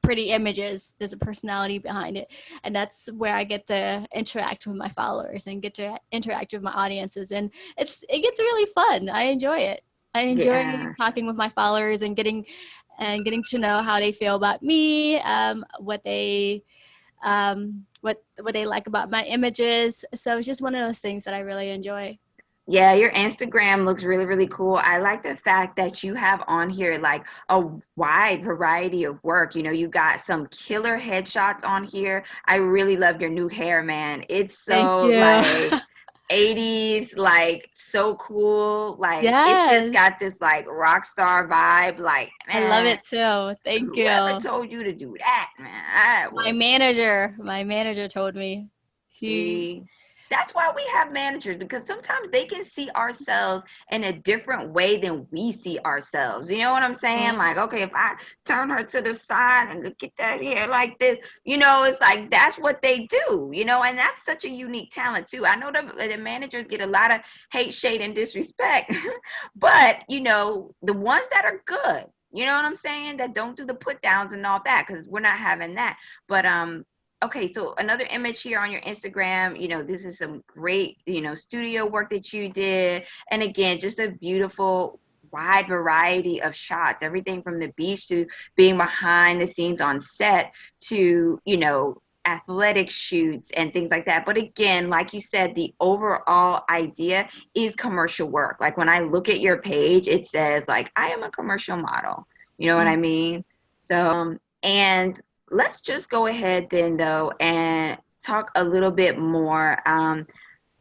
pretty 0.03 0.31
images. 0.31 0.95
There's 0.99 1.13
a 1.13 1.19
personality 1.19 1.79
behind 1.79 2.17
it, 2.17 2.27
and 2.65 2.75
that's 2.75 3.09
where 3.13 3.37
I 3.37 3.45
get 3.45 3.69
to 3.69 4.09
interact 4.13 4.67
with 4.67 4.75
my 4.75 4.89
followers 4.89 5.47
and 5.47 5.63
get 5.63 5.75
to 5.75 6.01
interact 6.11 6.53
with 6.53 6.63
my 6.63 6.73
audiences, 6.73 7.31
and 7.31 7.53
it's 7.77 8.03
it 8.09 8.23
gets 8.23 8.41
really 8.41 8.69
fun. 8.75 9.09
I 9.09 9.31
enjoy 9.31 9.59
it. 9.59 9.83
I 10.15 10.23
enjoy 10.23 10.47
Yeah. 10.49 10.93
talking 10.99 11.27
with 11.27 11.37
my 11.37 11.49
followers 11.51 12.03
and 12.03 12.17
getting 12.17 12.45
and 12.99 13.25
getting 13.25 13.43
to 13.51 13.59
know 13.59 13.83
how 13.83 13.99
they 13.99 14.13
feel 14.13 14.37
about 14.37 14.63
me, 14.63 15.19
um, 15.21 15.65
what 15.79 16.03
they 16.05 16.63
um, 17.23 17.87
what 18.01 18.23
what 18.41 18.55
they 18.55 18.67
like 18.67 18.87
about 18.87 19.11
my 19.11 19.25
images. 19.25 20.05
So 20.15 20.39
it's 20.39 20.47
just 20.47 20.63
one 20.63 20.75
of 20.75 20.87
those 20.87 20.99
things 20.99 21.25
that 21.25 21.35
I 21.35 21.41
really 21.41 21.71
enjoy. 21.71 22.19
Yeah, 22.67 22.95
your 22.95 23.11
Instagram 23.13 23.85
looks 23.85 24.05
really, 24.05 24.25
really 24.27 24.47
cool. 24.47 24.77
I 24.77 24.99
like 24.99 25.23
the 25.25 25.37
fact 25.37 25.77
that 25.77 26.05
you 26.05 26.15
have 26.15 26.43
on 26.47 26.71
here 26.71 26.99
like 26.99 27.25
a 27.49 27.65
wide 27.97 28.45
variety 28.45 29.05
of 29.05 29.23
work. 29.25 29.57
You 29.57 29.65
know, 29.65 29.73
you 29.73 29.89
got 29.89 30.21
some 30.21 30.47
killer 30.47 30.99
headshots 30.99 31.65
on 31.65 31.83
here. 31.85 32.25
I 32.47 32.57
really 32.57 32.97
love 32.97 33.21
your 33.21 33.31
new 33.31 33.49
hair, 33.49 33.83
man. 33.83 34.25
It's 34.29 34.65
so 34.65 35.13
like 35.17 35.75
80s, 36.31 37.17
like 37.17 37.69
so 37.73 38.15
cool. 38.17 38.97
Like 38.99 39.25
it's 39.25 39.71
just 39.71 39.93
got 39.93 40.19
this 40.21 40.41
like 40.41 40.67
rock 40.69 41.05
star 41.05 41.49
vibe. 41.49 41.99
Like, 41.99 42.31
I 42.49 42.61
love 42.69 42.87
it 42.87 43.01
too. 43.05 43.57
Thank 43.65 43.95
whoever 43.95 44.35
you. 44.35 44.41
told 44.41 44.71
you 44.71 44.85
to 44.85 44.93
do 44.93 45.15
that, 45.19 45.51
man? 45.59 45.85
I 45.95 46.29
My 46.33 46.53
manager, 46.53 47.35
my 47.39 47.65
manager 47.65 48.09
told 48.09 48.35
me. 48.35 48.69
He, 49.09 49.27
See, 49.27 49.83
that's 50.31 50.55
why 50.55 50.71
we 50.75 50.85
have 50.95 51.13
managers 51.13 51.57
because 51.57 51.85
sometimes 51.87 52.29
they 52.31 52.47
can 52.47 52.65
see 52.65 52.89
ourselves 52.91 53.63
in 53.91 54.05
a 54.05 54.13
different 54.13 54.71
way 54.71 54.97
than 54.97 55.27
we 55.33 55.51
see 55.53 55.79
ourselves. 55.81 56.51
You 56.51 56.59
know 56.59 56.73
what 56.73 56.83
I'm 56.85 56.95
saying? 56.95 57.35
Mhm. 57.35 57.39
Like, 57.39 57.57
okay, 57.59 57.83
if 57.83 57.91
I 57.95 58.15
turn 58.45 58.71
her 58.71 58.85
to 58.85 59.01
the 59.01 59.15
side 59.15 59.69
and 59.71 59.97
get 59.99 60.13
that 60.19 60.43
hair 60.43 60.69
like 60.69 60.99
this, 60.99 61.19
you 61.45 61.59
know, 61.59 61.83
it's 61.83 62.01
like 62.01 62.31
that's 62.31 62.59
what 62.59 62.81
they 62.81 63.07
do, 63.07 63.51
you 63.53 63.65
know, 63.65 63.83
and 63.83 63.99
that's 63.99 64.25
such 64.25 64.45
a 64.45 64.49
unique 64.49 64.91
talent 64.93 65.27
too. 65.29 65.45
I 65.47 65.57
know 65.57 65.71
the, 65.73 65.93
the 66.09 66.17
managers 66.17 66.69
get 66.69 66.81
a 66.81 66.87
lot 66.87 67.13
of 67.13 67.21
hate, 67.53 67.75
shade, 67.75 68.01
and 68.01 68.15
disrespect, 68.15 68.95
but 69.57 70.05
you 70.09 70.21
know, 70.21 70.75
the 70.83 70.93
ones 70.95 71.27
that 71.33 71.45
are 71.45 71.63
good, 71.67 72.07
you 72.33 72.47
know 72.47 72.53
what 72.55 72.65
I'm 72.65 72.77
saying, 72.77 73.17
that 73.17 73.35
don't 73.35 73.57
do 73.57 73.65
the 73.67 73.75
put 73.75 74.01
downs 74.03 74.33
and 74.33 74.47
all 74.47 74.61
that, 74.65 74.87
because 74.87 75.07
we're 75.09 75.21
not 75.21 75.39
having 75.39 75.75
that. 75.75 75.97
But 76.29 76.47
um, 76.47 76.85
okay, 77.23 77.53
so 77.53 77.75
another 77.79 78.07
image 78.11 78.43
here 78.43 78.59
on 78.59 78.71
your 78.71 78.81
Instagram, 78.83 79.61
you 79.61 79.69
know, 79.69 79.83
this 79.83 80.05
is 80.05 80.19
some 80.19 80.43
great, 80.47 80.99
you 81.07 81.21
know, 81.21 81.35
studio 81.35 81.87
work 81.87 82.11
that 82.11 82.33
you 82.33 82.49
did. 82.49 83.05
And 83.31 83.43
again, 83.43 83.79
just 83.79 83.99
a 83.99 84.11
beautiful 84.11 84.99
wide 85.31 85.69
variety 85.69 86.43
of 86.43 86.57
shots, 86.57 87.03
everything 87.03 87.43
from 87.43 87.59
the 87.59 87.69
beach 87.77 88.09
to 88.09 88.27
being 88.57 88.77
behind 88.77 89.41
the 89.41 89.47
scenes 89.47 89.81
on 89.81 90.01
set 90.01 90.53
to, 90.81 91.41
you 91.45 91.57
know, 91.57 92.01
athletic 92.27 92.91
shoots 92.91 93.51
and 93.53 93.73
things 93.73 93.91
like 93.91 94.07
that. 94.07 94.25
But 94.27 94.37
again, 94.37 94.89
like 94.89 95.13
you 95.13 95.21
said, 95.21 95.55
the 95.55 95.75
overall 95.81 96.65
idea 96.71 97.29
is 97.55 97.75
commercial 97.77 98.29
work. 98.29 98.59
Like 98.61 98.77
when 98.77 98.89
I 98.89 99.01
look 99.01 99.29
at 99.29 99.41
your 99.41 99.61
page, 99.61 100.09
it 100.09 100.27
says 100.27 100.69
like 100.69 100.91
I 100.97 101.11
am 101.11 101.23
a 101.23 101.31
commercial 101.31 101.77
model. 101.77 102.27
You 102.59 102.69
know 102.69 102.77
what 102.77 102.87
I 102.87 102.97
mean? 102.97 103.45
So, 103.81 103.97
um, 103.97 104.41
and 104.63 105.19
let's 105.51 105.81
just 105.81 106.09
go 106.11 106.27
ahead 106.27 106.69
then 106.71 106.97
though 106.97 107.33
and 107.41 107.99
talk 108.25 108.51
a 108.55 108.65
little 108.65 108.91
bit 108.91 109.19
more. 109.19 109.79
Um, 109.89 110.27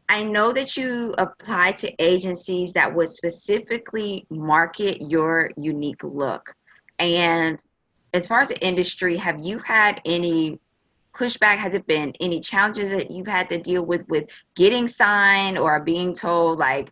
i 0.08 0.24
know 0.24 0.52
that 0.52 0.76
you 0.76 1.14
apply 1.18 1.70
to 1.70 2.02
agencies 2.02 2.72
that 2.72 2.92
would 2.92 3.08
specifically 3.08 4.26
market 4.28 5.00
your 5.10 5.50
unique 5.56 6.02
look. 6.02 6.54
And 6.98 7.64
as 8.12 8.26
far 8.26 8.40
as 8.40 8.48
the 8.48 8.58
industry 8.58 9.16
have 9.16 9.44
you 9.44 9.58
had 9.60 10.00
any 10.04 10.58
pushback? 11.14 11.58
Has 11.58 11.74
it 11.74 11.86
been 11.86 12.12
any 12.20 12.40
challenges 12.40 12.90
that 12.90 13.10
you've 13.10 13.26
had 13.26 13.48
to 13.50 13.58
deal 13.58 13.84
with 13.84 14.06
with 14.08 14.24
getting 14.56 14.88
signed 14.88 15.58
or 15.58 15.80
being 15.80 16.14
told 16.14 16.58
like 16.58 16.90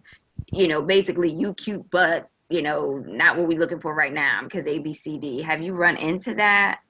you 0.53 0.69
know 0.69 0.81
basically 0.83 1.33
you 1.33 1.55
cute 1.55 1.85
but 1.91 2.29
you 2.49 2.63
know 2.63 3.03
not 3.07 3.37
what 3.37 3.47
we're 3.47 3.59
looking 3.59 3.81
for 3.81 3.95
right 3.95 4.13
now 4.13 4.41
because 4.43 4.65
abcd 4.65 5.43
have 5.43 5.61
you 5.61 5.75
run 5.75 5.97
into 5.97 6.35
that 6.35 6.81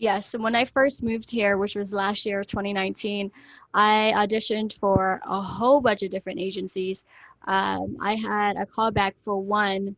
yes, 0.00 0.26
so 0.26 0.38
when 0.40 0.56
I 0.56 0.64
first 0.64 1.02
moved 1.04 1.30
here, 1.30 1.56
which 1.56 1.76
was 1.76 1.92
last 1.92 2.26
year, 2.26 2.42
2019, 2.42 3.30
I 3.72 4.12
auditioned 4.16 4.72
for 4.72 5.20
a 5.24 5.40
whole 5.40 5.80
bunch 5.80 6.02
of 6.02 6.10
different 6.10 6.40
agencies. 6.40 7.04
Um, 7.46 7.96
I 8.00 8.16
had 8.16 8.56
a 8.56 8.66
callback 8.66 9.12
for 9.22 9.40
one, 9.40 9.94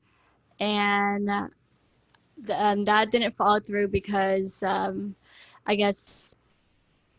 and 0.61 1.31
um, 1.31 2.85
that 2.85 3.11
didn't 3.11 3.37
follow 3.37 3.61
through 3.61 3.89
because 3.89 4.63
um, 4.63 5.15
I 5.67 5.77
guess 5.77 6.23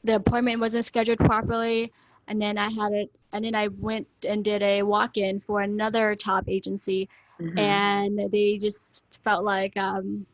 the 0.04 0.16
appointment 0.16 0.60
wasn't 0.60 0.86
scheduled 0.86 1.20
properly 1.20 1.92
and 2.28 2.42
then 2.42 2.58
i 2.58 2.70
had 2.70 2.92
it 2.94 3.10
and 3.32 3.44
then 3.46 3.56
i 3.56 3.68
went 3.80 4.08
and 4.28 4.44
did 4.44 4.62
a 4.62 4.84
walk-in 4.84 5.40
for 5.40 5.62
another 5.62 6.16
top 6.16 6.46
agency 6.48 7.10
Mhm. 7.40 7.58
and 7.58 8.32
they 8.32 8.58
just 8.58 9.20
felt 9.24 9.44
like 9.44 9.76
um, 9.76 10.26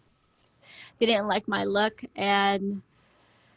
they 1.00 1.06
didn't 1.08 1.28
like 1.28 1.48
my 1.48 1.64
look. 1.66 2.04
And 2.16 2.82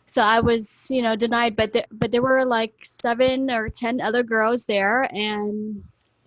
so 0.07 0.23
i 0.23 0.41
was 0.41 0.89
you 0.91 1.03
know 1.03 1.17
denied 1.17 1.57
but 1.57 1.73
there, 1.73 1.87
but 1.93 2.11
there 2.13 2.23
were 2.23 2.45
like 2.45 2.75
seven 2.83 3.51
or 3.51 3.69
ten 3.69 4.01
other 4.01 4.23
girls 4.23 4.67
there. 4.67 5.03
And 5.15 5.85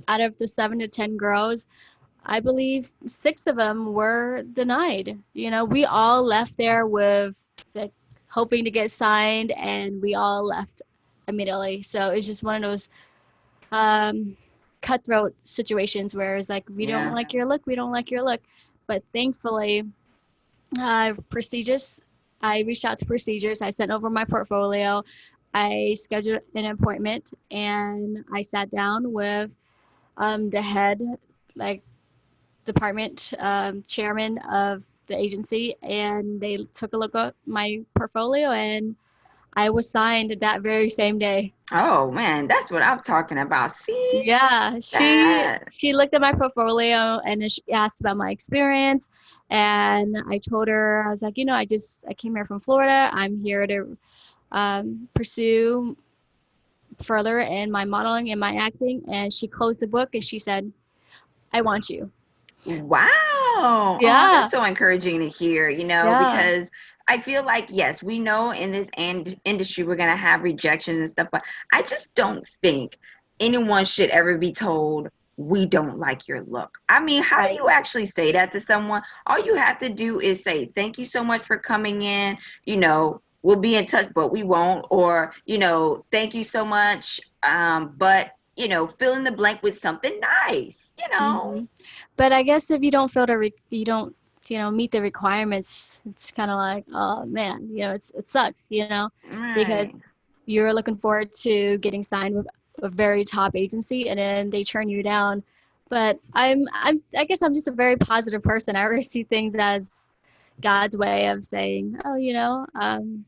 out 0.08 0.22
of 0.22 0.38
the 0.38 0.48
seven 0.48 0.80
to 0.80 0.88
ten 0.88 1.18
girls 1.18 1.68
i 2.26 2.40
believe 2.40 2.92
six 3.08 3.48
of 3.48 3.56
them 3.58 3.94
were 3.94 4.44
denied. 4.54 5.20
You 5.34 5.52
know 5.52 5.66
we 5.66 5.86
all 5.86 6.24
left 6.24 6.58
there 6.58 6.86
with 6.88 7.42
like 7.76 7.92
hoping 8.30 8.64
to 8.66 8.72
get 8.72 8.92
signed 8.92 9.52
and 9.52 10.02
we 10.02 10.14
all 10.16 10.46
left 10.46 10.82
immediately. 11.28 11.82
So 11.82 12.10
it's 12.10 12.26
just 12.28 12.44
one 12.44 12.64
of 12.64 12.70
those 12.70 12.90
um 13.72 14.36
cutthroat 14.82 15.36
situations 15.44 16.16
where 16.16 16.38
it's 16.38 16.50
like 16.50 16.68
we 16.70 16.86
Yeah. 16.86 16.98
don't 16.98 17.14
like 17.14 17.34
your 17.34 17.46
look. 17.46 17.66
We 17.66 17.76
don't 17.76 17.92
like 17.92 18.12
your 18.12 18.24
look. 18.24 18.42
But 18.88 19.04
thankfully 19.14 19.84
uh 20.80 21.14
prestigious 21.30 22.00
i 22.42 22.62
reached 22.62 22.86
out 22.86 23.00
to 23.00 23.06
prestigious. 23.06 23.62
i 23.62 23.70
sent 23.70 23.92
over 23.92 24.10
my 24.10 24.26
portfolio 24.26 25.04
i 25.54 25.96
scheduled 25.98 26.42
an 26.56 26.66
appointment 26.66 27.32
and 27.52 28.24
i 28.34 28.42
sat 28.42 28.70
down 28.70 29.12
with 29.12 29.50
um 30.18 30.50
the 30.50 30.62
head 30.62 31.02
like 31.56 31.82
department 32.66 33.34
um, 33.40 33.84
chairman 33.84 34.38
of 34.52 34.84
the 35.08 35.16
agency 35.16 35.76
and 35.84 36.42
they 36.42 36.58
took 36.74 36.94
a 36.94 36.98
look 36.98 37.14
at 37.16 37.36
my 37.46 37.80
portfolio 37.96 38.50
and 38.50 38.96
i 39.56 39.70
was 39.70 39.90
signed 39.90 40.36
that 40.42 40.62
very 40.62 40.90
same 40.90 41.18
day 41.20 41.54
Oh 41.74 42.12
man, 42.12 42.48
that's 42.48 42.72
what 42.72 42.84
I'm 42.84 43.00
talking 43.02 43.40
about. 43.40 43.72
See? 43.72 44.24
yeah 44.26 44.80
she 44.80 45.18
That. 45.24 45.68
she 45.72 45.94
looked 45.94 46.14
at 46.14 46.22
my 46.22 46.32
portfolio 46.34 47.20
and 47.26 47.42
then 47.42 47.50
she 47.50 47.62
asked 47.72 48.00
about 48.00 48.18
my 48.18 48.30
experience 48.32 49.10
and 49.50 50.16
i 50.30 50.38
told 50.38 50.68
her 50.68 51.04
i 51.08 51.12
was 51.12 51.22
like 51.22 51.38
you 51.38 51.46
know 51.46 51.54
i 51.54 51.66
just 51.66 52.04
i 52.08 52.14
came 52.14 52.36
here 52.36 52.46
from 52.46 52.60
florida 52.60 53.10
i'm 53.14 53.40
here 53.44 53.66
to 53.68 53.98
um, 54.52 55.08
pursue 55.14 55.96
further 57.02 57.40
in 57.40 57.72
my 57.72 57.84
modeling 57.84 58.32
and 58.32 58.40
my 58.40 58.56
acting 58.56 59.02
and 59.10 59.32
she 59.34 59.48
closed 59.48 59.80
the 59.80 59.88
book 59.88 60.10
and 60.14 60.24
she 60.24 60.40
said 60.40 60.72
i 61.54 61.62
want 61.62 61.90
you 61.90 62.12
Wow. 62.66 63.10
Oh, 63.58 63.98
Yeah. 64.02 64.30
that's 64.32 64.52
so 64.52 64.64
encouraging 64.64 65.20
to 65.20 65.28
hear, 65.30 65.70
you 65.70 65.84
know, 65.86 66.06
Yeah. 66.06 66.18
because 66.18 66.68
I 67.08 67.20
feel 67.20 67.44
like, 67.44 67.68
yes, 67.70 68.02
we 68.02 68.20
know 68.20 68.52
in 68.52 68.72
this 68.72 68.88
ind- 68.98 69.40
industry 69.46 69.84
we're 69.84 69.96
going 69.96 70.10
to 70.10 70.16
have 70.16 70.42
rejection 70.42 70.98
and 70.98 71.10
stuff, 71.10 71.28
but 71.32 71.44
I 71.72 71.82
just 71.82 72.14
don't 72.16 72.46
think 72.62 72.98
anyone 73.40 73.86
should 73.86 74.10
ever 74.10 74.38
be 74.38 74.52
told, 74.52 75.10
we 75.38 75.66
don't 75.66 76.00
like 76.00 76.28
your 76.28 76.42
look. 76.44 76.78
I 76.90 77.00
mean, 77.00 77.22
how 77.22 77.38
Right. 77.40 77.50
do 77.50 77.56
you 77.56 77.70
actually 77.70 78.06
say 78.06 78.32
that 78.32 78.52
to 78.54 78.60
someone? 78.60 79.02
All 79.28 79.40
you 79.44 79.56
have 79.56 79.80
to 79.80 79.90
do 79.90 80.20
is 80.20 80.44
say, 80.44 80.66
thank 80.66 80.98
you 80.98 81.06
so 81.06 81.24
much 81.24 81.46
for 81.46 81.58
coming 81.58 82.02
in. 82.04 82.38
You 82.66 82.78
know, 82.78 83.22
we'll 83.44 83.58
be 83.60 83.76
in 83.76 83.86
touch, 83.86 84.08
but 84.16 84.32
we 84.32 84.44
won't. 84.44 84.86
Or, 84.90 85.34
you 85.46 85.58
know, 85.58 86.06
thank 86.12 86.34
you 86.34 86.44
so 86.44 86.64
much. 86.66 87.20
Um, 87.44 87.94
but, 87.98 88.32
you 88.56 88.68
know, 88.70 88.88
fill 88.98 89.14
in 89.16 89.24
the 89.24 89.32
blank 89.32 89.62
with 89.62 89.78
something 89.78 90.20
nice, 90.22 90.94
you 90.98 91.08
know? 91.12 91.54
Mhm. 91.56 91.68
But 92.16 92.32
I 92.32 92.42
guess 92.44 92.72
if 92.72 92.82
you 92.82 92.92
don't 92.92 93.12
feel 93.12 93.26
the 93.26 93.38
re- 93.38 93.54
you 93.70 93.86
don't 93.86 94.16
you 94.50 94.58
know 94.58 94.72
meet 94.72 94.92
the 94.92 95.02
requirements, 95.02 96.02
it's 96.10 96.32
kind 96.32 96.52
of 96.52 96.58
like 96.58 96.86
oh 96.94 97.26
man, 97.26 97.68
you 97.72 97.80
know 97.80 97.92
it's 97.92 98.12
it 98.12 98.30
sucks, 98.32 98.68
you 98.70 98.88
know 98.88 99.10
because 99.54 99.88
you're 100.46 100.74
looking 100.74 100.96
forward 100.96 101.34
to 101.34 101.78
getting 101.80 102.04
signed 102.04 102.36
with 102.36 102.48
a 102.84 102.90
very 102.90 103.24
top 103.24 103.56
agency 103.56 104.10
and 104.10 104.20
then 104.20 104.50
they 104.50 104.64
turn 104.64 104.90
you 104.90 105.02
down. 105.04 105.44
But 105.90 106.20
I'm 106.34 106.66
I'm 106.74 107.02
I 107.18 107.26
guess 107.26 107.42
I'm 107.42 107.54
just 107.54 107.68
a 107.68 107.72
very 107.72 107.96
positive 107.98 108.44
person. 108.44 108.76
I 108.76 108.84
always 108.86 109.10
see 109.10 109.24
things 109.24 109.56
as 109.58 110.08
God's 110.62 110.98
way 110.98 111.28
of 111.28 111.46
saying, 111.46 112.00
oh, 112.06 112.16
you 112.16 112.34
know, 112.34 112.66
um, 112.76 113.26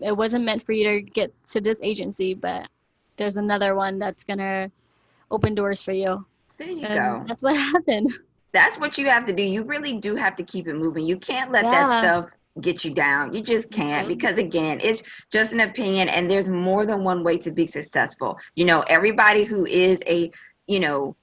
it 0.00 0.16
wasn't 0.16 0.44
meant 0.44 0.64
for 0.64 0.72
you 0.72 0.84
to 0.90 1.00
get 1.02 1.32
to 1.48 1.60
this 1.60 1.78
agency, 1.82 2.34
but 2.34 2.68
there's 3.16 3.36
another 3.36 3.74
one 3.74 3.98
that's 3.98 4.24
gonna 4.24 4.70
open 5.30 5.54
doors 5.54 5.82
for 5.82 5.92
you. 5.92 6.24
There 6.58 6.68
you 6.68 6.86
And 6.86 6.94
go. 6.94 7.24
that's 7.26 7.42
what 7.42 7.56
happened. 7.72 8.12
That's 8.52 8.78
what 8.78 8.98
you 8.98 9.08
have 9.08 9.26
to 9.26 9.32
do. 9.32 9.42
You 9.42 9.64
really 9.64 9.94
do 9.98 10.14
have 10.16 10.36
to 10.36 10.44
keep 10.44 10.68
it 10.68 10.74
moving. 10.74 11.04
You 11.06 11.16
can't 11.16 11.52
let 11.52 11.70
that 11.70 11.90
stuff 11.90 12.26
get 12.60 12.84
you 12.84 12.92
down. 12.94 13.32
You 13.34 13.42
just 13.42 13.70
can't 13.70 14.06
Mhm. 14.06 14.08
because 14.08 14.38
again, 14.38 14.78
it's 14.82 15.02
just 15.32 15.52
an 15.52 15.60
opinion 15.60 16.08
and 16.08 16.30
there's 16.30 16.48
more 16.48 16.84
than 16.86 17.02
one 17.04 17.24
way 17.24 17.38
to 17.38 17.50
be 17.50 17.66
successful. 17.66 18.36
You 18.54 18.64
know, 18.66 18.82
everybody 18.82 19.44
who 19.44 19.66
is 19.66 20.00
a, 20.06 20.30
you 20.66 20.80
know, 20.80 21.16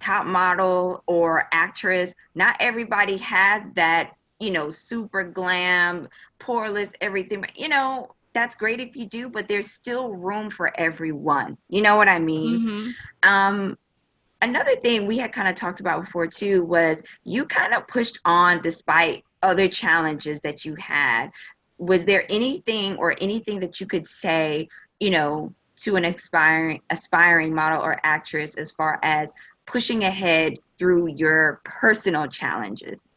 top 0.00 0.26
model 0.26 1.02
or 1.06 1.48
actress, 1.52 2.14
not 2.34 2.56
everybody 2.60 3.16
has 3.18 3.62
that, 3.74 4.12
you 4.40 4.50
know, 4.50 4.70
super 4.70 5.24
glam, 5.24 6.08
poor 6.38 6.68
list, 6.68 6.96
everything. 7.00 7.40
But 7.40 7.56
you 7.56 7.68
know, 7.68 8.08
that's 8.34 8.54
great 8.54 8.80
if 8.80 8.96
you 8.96 9.06
do, 9.06 9.28
but 9.28 9.48
there's 9.48 9.70
still 9.70 10.12
room 10.14 10.50
for 10.50 10.72
everyone. 10.78 11.56
You 11.68 11.82
know 11.82 11.96
what 11.96 12.08
I 12.08 12.18
mean? 12.18 12.62
hmm 12.62 12.90
Um, 13.22 13.76
another 14.44 14.76
thing 14.76 15.06
we 15.06 15.18
had 15.18 15.32
kind 15.32 15.48
of 15.48 15.54
talked 15.54 15.80
about 15.80 16.04
before 16.04 16.26
too 16.26 16.62
was 16.64 17.02
you 17.24 17.46
kind 17.46 17.72
of 17.74 17.88
pushed 17.88 18.18
on 18.24 18.60
despite 18.60 19.24
other 19.42 19.68
challenges 19.68 20.40
that 20.42 20.64
you 20.64 20.74
had. 20.76 21.30
Was 21.78 22.04
there 22.04 22.24
anything 22.30 22.96
or 22.96 23.16
anything 23.20 23.58
that 23.60 23.80
you 23.80 23.86
could 23.86 24.06
say, 24.06 24.68
you 25.00 25.10
know, 25.10 25.52
to 25.76 25.96
an 25.96 26.04
aspiring 26.04 26.80
aspiring 26.90 27.52
model 27.54 27.82
or 27.82 27.98
actress 28.04 28.54
as 28.54 28.70
far 28.70 29.00
as 29.02 29.32
pushing 29.66 30.04
ahead 30.04 30.56
through 30.78 31.08
your 31.08 31.60
personal 31.64 32.28
challenges? 32.28 33.08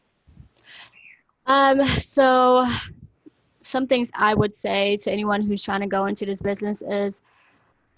Um, 1.46 1.82
so 2.00 2.66
some 3.62 3.86
things 3.86 4.10
I 4.14 4.34
would 4.34 4.54
say 4.54 4.96
to 4.98 5.12
anyone 5.12 5.42
who's 5.42 5.62
trying 5.62 5.80
to 5.80 5.86
go 5.86 6.06
into 6.06 6.24
this 6.24 6.40
business 6.40 6.82
is 6.82 7.22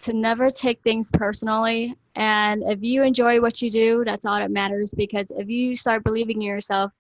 to 0.02 0.12
never 0.12 0.50
take 0.50 0.82
things 0.82 1.10
personally. 1.12 1.96
And 2.16 2.62
if 2.66 2.82
you 2.82 3.02
enjoy 3.02 3.40
what 3.40 3.60
you 3.60 3.70
do, 3.70 4.02
that's 4.04 4.24
all 4.24 4.38
that 4.38 4.50
matters. 4.50 4.92
Because 4.92 5.30
if 5.30 5.48
you 5.48 5.76
start 5.76 6.04
believing 6.04 6.36
in 6.36 6.48
yourself, 6.48 6.92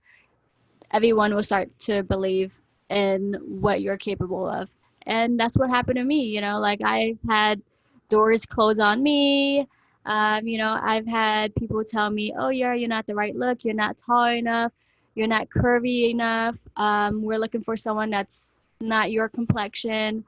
everyone 0.92 1.34
will 1.34 1.42
start 1.42 1.70
to 1.80 2.02
believe 2.02 2.52
in 2.90 3.34
what 3.44 3.80
you're 3.80 3.96
capable 3.96 4.48
of. 4.48 4.68
And 5.06 5.40
that's 5.40 5.56
what 5.56 5.70
happened 5.70 5.96
to 5.96 6.04
me. 6.04 6.24
You 6.24 6.40
know, 6.40 6.58
like 6.58 6.82
I've 6.82 7.18
had 7.28 7.62
doors 8.08 8.44
close 8.44 8.78
on 8.78 9.02
me. 9.02 9.66
Um, 10.06 10.46
you 10.46 10.58
know, 10.58 10.78
I've 10.82 11.06
had 11.06 11.54
people 11.54 11.82
tell 11.84 12.10
me, 12.10 12.34
oh, 12.38 12.48
yeah, 12.48 12.74
you're 12.74 12.88
not 12.88 13.06
the 13.06 13.14
right 13.14 13.34
look. 13.34 13.64
You're 13.64 13.74
not 13.74 13.98
tall 13.98 14.28
enough. 14.28 14.72
You're 15.14 15.28
not 15.28 15.48
curvy 15.50 16.10
enough. 16.10 16.56
Um, 16.76 17.22
we're 17.22 17.38
looking 17.38 17.62
for 17.62 17.76
someone 17.76 18.10
that's 18.10 18.46
not 18.80 19.10
your 19.10 19.28
complexion. 19.28 20.24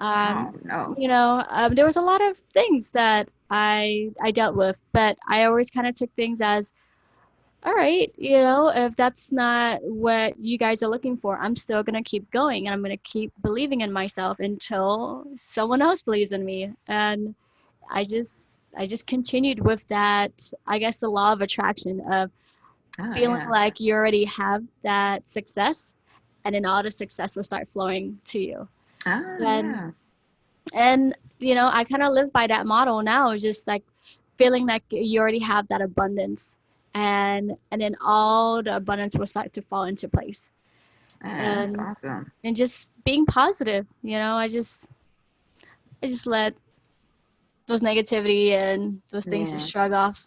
Um, 0.00 0.54
oh 0.54 0.60
no. 0.64 0.96
you 0.98 1.08
know, 1.08 1.44
um, 1.50 1.74
there 1.74 1.86
was 1.86 1.96
a 1.96 2.02
lot 2.02 2.22
of 2.22 2.38
things 2.54 2.90
that 2.92 3.28
I 3.50 4.10
I 4.22 4.32
dealt 4.32 4.56
with, 4.56 4.78
but 4.92 5.18
I 5.28 5.44
always 5.44 5.70
kind 5.70 5.86
of 5.86 5.94
took 5.94 6.12
things 6.16 6.40
as, 6.42 6.72
all 7.64 7.74
right, 7.74 8.12
you 8.16 8.38
know, 8.40 8.70
if 8.74 8.96
that's 8.96 9.32
not 9.32 9.80
what 9.82 10.38
you 10.38 10.58
guys 10.58 10.82
are 10.82 10.88
looking 10.88 11.16
for, 11.16 11.38
I'm 11.38 11.56
still 11.56 11.82
gonna 11.84 12.02
keep 12.02 12.30
going 12.32 12.66
and 12.66 12.74
I'm 12.74 12.82
gonna 12.82 12.96
keep 12.98 13.32
believing 13.42 13.82
in 13.82 13.92
myself 13.92 14.40
until 14.40 15.26
someone 15.36 15.82
else 15.82 16.02
believes 16.02 16.32
in 16.32 16.44
me. 16.44 16.72
And 16.88 17.34
I 17.90 18.04
just 18.04 18.52
I 18.76 18.86
just 18.86 19.06
continued 19.06 19.60
with 19.64 19.86
that, 19.88 20.32
I 20.66 20.78
guess 20.78 20.98
the 20.98 21.08
law 21.10 21.32
of 21.32 21.42
attraction 21.42 22.00
of 22.10 22.30
Oh, 22.98 23.12
feeling 23.14 23.40
yeah. 23.40 23.48
like 23.48 23.80
you 23.80 23.94
already 23.94 24.24
have 24.26 24.64
that 24.82 25.28
success 25.30 25.94
and 26.44 26.54
then 26.54 26.66
all 26.66 26.82
the 26.82 26.90
success 26.90 27.36
will 27.36 27.44
start 27.44 27.68
flowing 27.72 28.18
to 28.26 28.38
you 28.38 28.68
Ah, 29.06 29.22
and- 29.40 29.92
and 30.72 31.16
you 31.38 31.54
know 31.54 31.68
i 31.72 31.82
kind 31.84 32.02
of 32.02 32.12
live 32.12 32.30
by 32.32 32.46
that 32.46 32.66
model 32.66 33.02
now 33.02 33.36
just 33.36 33.66
like 33.66 33.82
feeling 34.36 34.66
like 34.66 34.84
you 34.90 35.18
already 35.20 35.38
have 35.38 35.66
that 35.68 35.80
abundance 35.80 36.56
and 36.94 37.56
and 37.70 37.80
then 37.80 37.96
all 38.02 38.62
the 38.62 38.76
abundance 38.76 39.16
will 39.16 39.26
start 39.26 39.52
to 39.52 39.62
fall 39.62 39.84
into 39.84 40.08
place. 40.08 40.50
Ah, 41.24 41.36
that's 41.38 41.74
and- 41.74 41.82
awesome. 41.82 42.32
and 42.44 42.54
just 42.56 42.90
being 43.04 43.24
positive 43.26 43.86
you 44.02 44.18
know 44.18 44.34
i 44.34 44.46
just 44.48 44.86
i 46.02 46.06
just 46.06 46.26
let 46.26 46.54
those 47.66 47.80
negativity 47.80 48.50
and 48.50 49.00
those 49.12 49.24
things 49.24 49.52
just 49.52 49.70
shrug 49.70 49.92
off. 49.92 50.26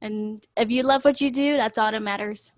And 0.00 0.46
if 0.56 0.70
you 0.70 0.84
love 0.84 1.04
what 1.04 1.20
you 1.20 1.30
do 1.30 1.56
that's 1.56 1.76
all 1.76 1.90
that 1.90 2.02
matters. 2.02 2.52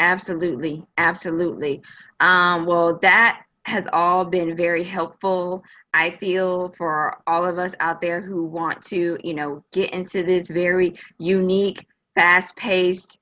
Absolutely, 0.00 0.84
absolutely. 0.98 1.80
Um, 2.18 2.66
well, 2.66 2.98
that 3.02 3.42
has 3.70 3.86
all 3.92 4.24
been 4.24 4.56
very 4.56 4.84
helpful. 4.84 5.62
I 5.94 6.10
feel 6.18 6.74
for 6.76 7.22
all 7.26 7.44
of 7.44 7.58
us 7.58 7.74
out 7.80 8.00
there 8.00 8.20
who 8.20 8.44
want 8.44 8.82
to, 8.86 9.18
you 9.22 9.34
know, 9.34 9.64
get 9.72 9.90
into 9.92 10.22
this 10.22 10.48
very 10.48 10.98
unique, 11.18 11.86
fast-paced, 12.14 13.18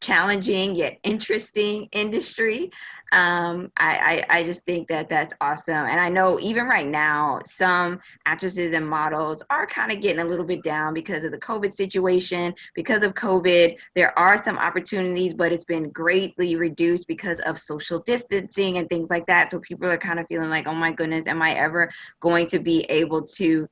challenging 0.00 0.74
yet 0.74 0.98
interesting 1.02 1.88
industry. 1.92 2.70
Um, 3.12 3.72
I, 3.78 4.24
I 4.30 4.38
I 4.38 4.44
just 4.44 4.64
think 4.66 4.86
that 4.88 5.08
that's 5.08 5.32
awesome, 5.40 5.86
and 5.86 5.98
I 5.98 6.10
know 6.10 6.38
even 6.40 6.66
right 6.66 6.86
now, 6.86 7.40
some 7.46 8.00
actresses 8.26 8.74
and 8.74 8.86
models 8.86 9.42
are 9.48 9.66
kind 9.66 9.90
of 9.90 10.02
getting 10.02 10.20
a 10.20 10.24
little 10.24 10.44
bit 10.44 10.62
down 10.62 10.92
because 10.92 11.24
of 11.24 11.30
the 11.30 11.38
COVID 11.38 11.72
situation. 11.72 12.54
Because 12.74 13.02
of 13.02 13.14
COVID, 13.14 13.76
there 13.94 14.16
are 14.18 14.36
some 14.36 14.58
opportunities, 14.58 15.32
but 15.32 15.52
it's 15.52 15.64
been 15.64 15.90
greatly 15.90 16.56
reduced 16.56 17.08
because 17.08 17.40
of 17.40 17.58
social 17.58 18.00
distancing 18.00 18.76
and 18.76 18.88
things 18.88 19.08
like 19.08 19.26
that. 19.26 19.50
So 19.50 19.58
people 19.60 19.88
are 19.88 19.98
kind 19.98 20.20
of 20.20 20.26
feeling 20.26 20.50
like, 20.50 20.66
oh 20.66 20.74
my 20.74 20.92
goodness, 20.92 21.26
am 21.26 21.40
I 21.40 21.54
ever 21.54 21.90
going 22.20 22.46
to 22.48 22.58
be 22.58 22.82
able 22.90 23.26
to 23.38 23.66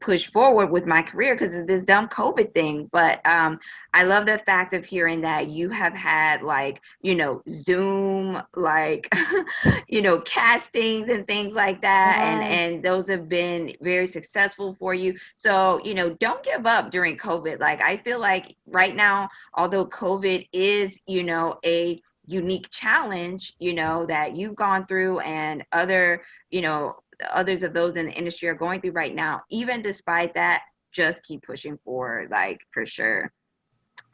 push 0.00 0.30
forward 0.30 0.70
with 0.70 0.86
my 0.86 1.02
career 1.02 1.34
because 1.34 1.54
of 1.54 1.66
this 1.66 1.82
dumb 1.82 2.08
COVID 2.08 2.54
thing? 2.54 2.88
But 2.92 3.20
um, 3.30 3.58
I 3.94 4.02
love 4.02 4.26
the 4.26 4.38
fact 4.46 4.74
of 4.74 4.84
hearing 4.84 5.20
that 5.22 5.50
you 5.50 5.68
have 5.70 5.94
had 5.94 6.42
like, 6.42 6.80
you 7.02 7.14
know, 7.14 7.42
Zoom, 7.48 8.42
like, 8.54 9.12
you 9.88 10.02
know, 10.02 10.20
castings 10.20 11.08
and 11.08 11.26
things 11.26 11.54
like 11.54 11.82
that. 11.82 12.18
And 12.18 12.44
and 12.44 12.82
those 12.82 13.08
have 13.08 13.28
been 13.28 13.74
very 13.80 14.06
successful 14.06 14.76
for 14.78 14.94
you. 14.94 15.16
So, 15.36 15.80
you 15.84 15.94
know, 15.94 16.14
don't 16.14 16.42
give 16.42 16.66
up 16.66 16.90
during 16.90 17.16
COVID. 17.16 17.60
Like 17.60 17.82
I 17.82 17.98
feel 17.98 18.20
like 18.20 18.56
right 18.66 18.94
now, 18.94 19.28
although 19.54 19.86
COVID 19.86 20.48
is, 20.52 20.98
you 21.06 21.22
know, 21.22 21.58
a 21.64 22.00
unique 22.28 22.68
challenge, 22.70 23.54
you 23.58 23.72
know, 23.72 24.04
that 24.06 24.36
you've 24.36 24.54
gone 24.54 24.86
through 24.86 25.18
and 25.20 25.64
other, 25.72 26.22
you 26.50 26.60
know, 26.60 26.96
others 27.30 27.62
of 27.62 27.72
those 27.72 27.96
in 27.96 28.06
the 28.06 28.12
industry 28.12 28.48
are 28.48 28.54
going 28.54 28.80
through 28.80 28.92
right 28.92 29.14
now, 29.14 29.42
even 29.50 29.82
despite 29.82 30.34
that, 30.34 30.62
just 30.92 31.22
keep 31.22 31.42
pushing 31.42 31.78
forward, 31.84 32.30
like 32.30 32.60
for 32.72 32.86
sure. 32.86 33.32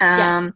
Um, 0.00 0.54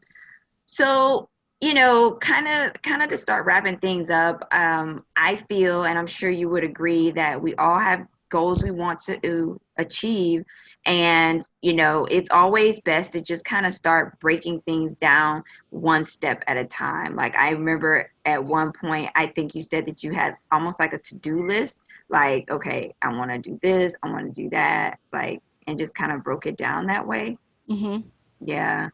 so 0.67 1.29
you 1.61 1.75
know, 1.75 2.13
kind 2.21 2.47
of, 2.47 2.81
kind 2.83 3.03
of 3.03 3.09
to 3.11 3.17
start 3.17 3.45
wrapping 3.45 3.79
things 3.79 4.11
up. 4.11 4.47
Um, 4.53 5.05
I 5.17 5.43
feel, 5.49 5.85
and 5.85 5.99
I'm 5.99 6.07
sure 6.07 6.31
you 6.31 6.49
would 6.49 6.63
agree, 6.63 7.11
that 7.13 7.41
we 7.41 7.55
all 7.57 7.79
have 7.79 8.07
goals 8.31 8.63
we 8.63 8.71
want 8.71 9.01
to 9.05 9.61
achieve, 9.77 10.45
and 10.87 11.43
you 11.63 11.73
know, 11.73 12.05
it's 12.07 12.31
always 12.31 12.81
best 12.81 13.13
to 13.13 13.21
just 13.21 13.45
kind 13.45 13.67
of 13.67 13.75
start 13.75 14.19
breaking 14.21 14.61
things 14.63 14.95
down 15.01 15.43
one 15.71 16.05
step 16.05 16.45
at 16.47 16.57
a 16.57 16.65
time. 16.65 17.17
Like 17.17 17.37
I 17.37 17.51
remember 17.51 18.11
at 18.25 18.43
one 18.43 18.73
point, 18.73 19.11
I 19.17 19.27
think 19.27 19.55
you 19.55 19.63
said 19.63 19.87
that 19.87 20.05
you 20.05 20.13
had 20.13 20.37
almost 20.53 20.79
like 20.79 20.93
a 20.93 20.99
to-do 20.99 21.47
list. 21.47 21.83
Like, 22.11 22.51
okay, 22.51 22.95
I 23.03 23.13
want 23.15 23.31
to 23.31 23.39
do 23.39 23.59
this, 23.63 23.95
I 24.03 24.11
want 24.11 24.35
to 24.35 24.43
do 24.43 24.49
that, 24.51 24.99
like, 25.13 25.43
and 25.67 25.79
just 25.79 25.95
kind 25.95 26.13
of 26.13 26.25
broke 26.25 26.47
it 26.47 26.57
down 26.57 26.87
that 26.87 27.07
way. 27.07 27.39
hmm 27.69 27.99
Yeah. 28.41 28.89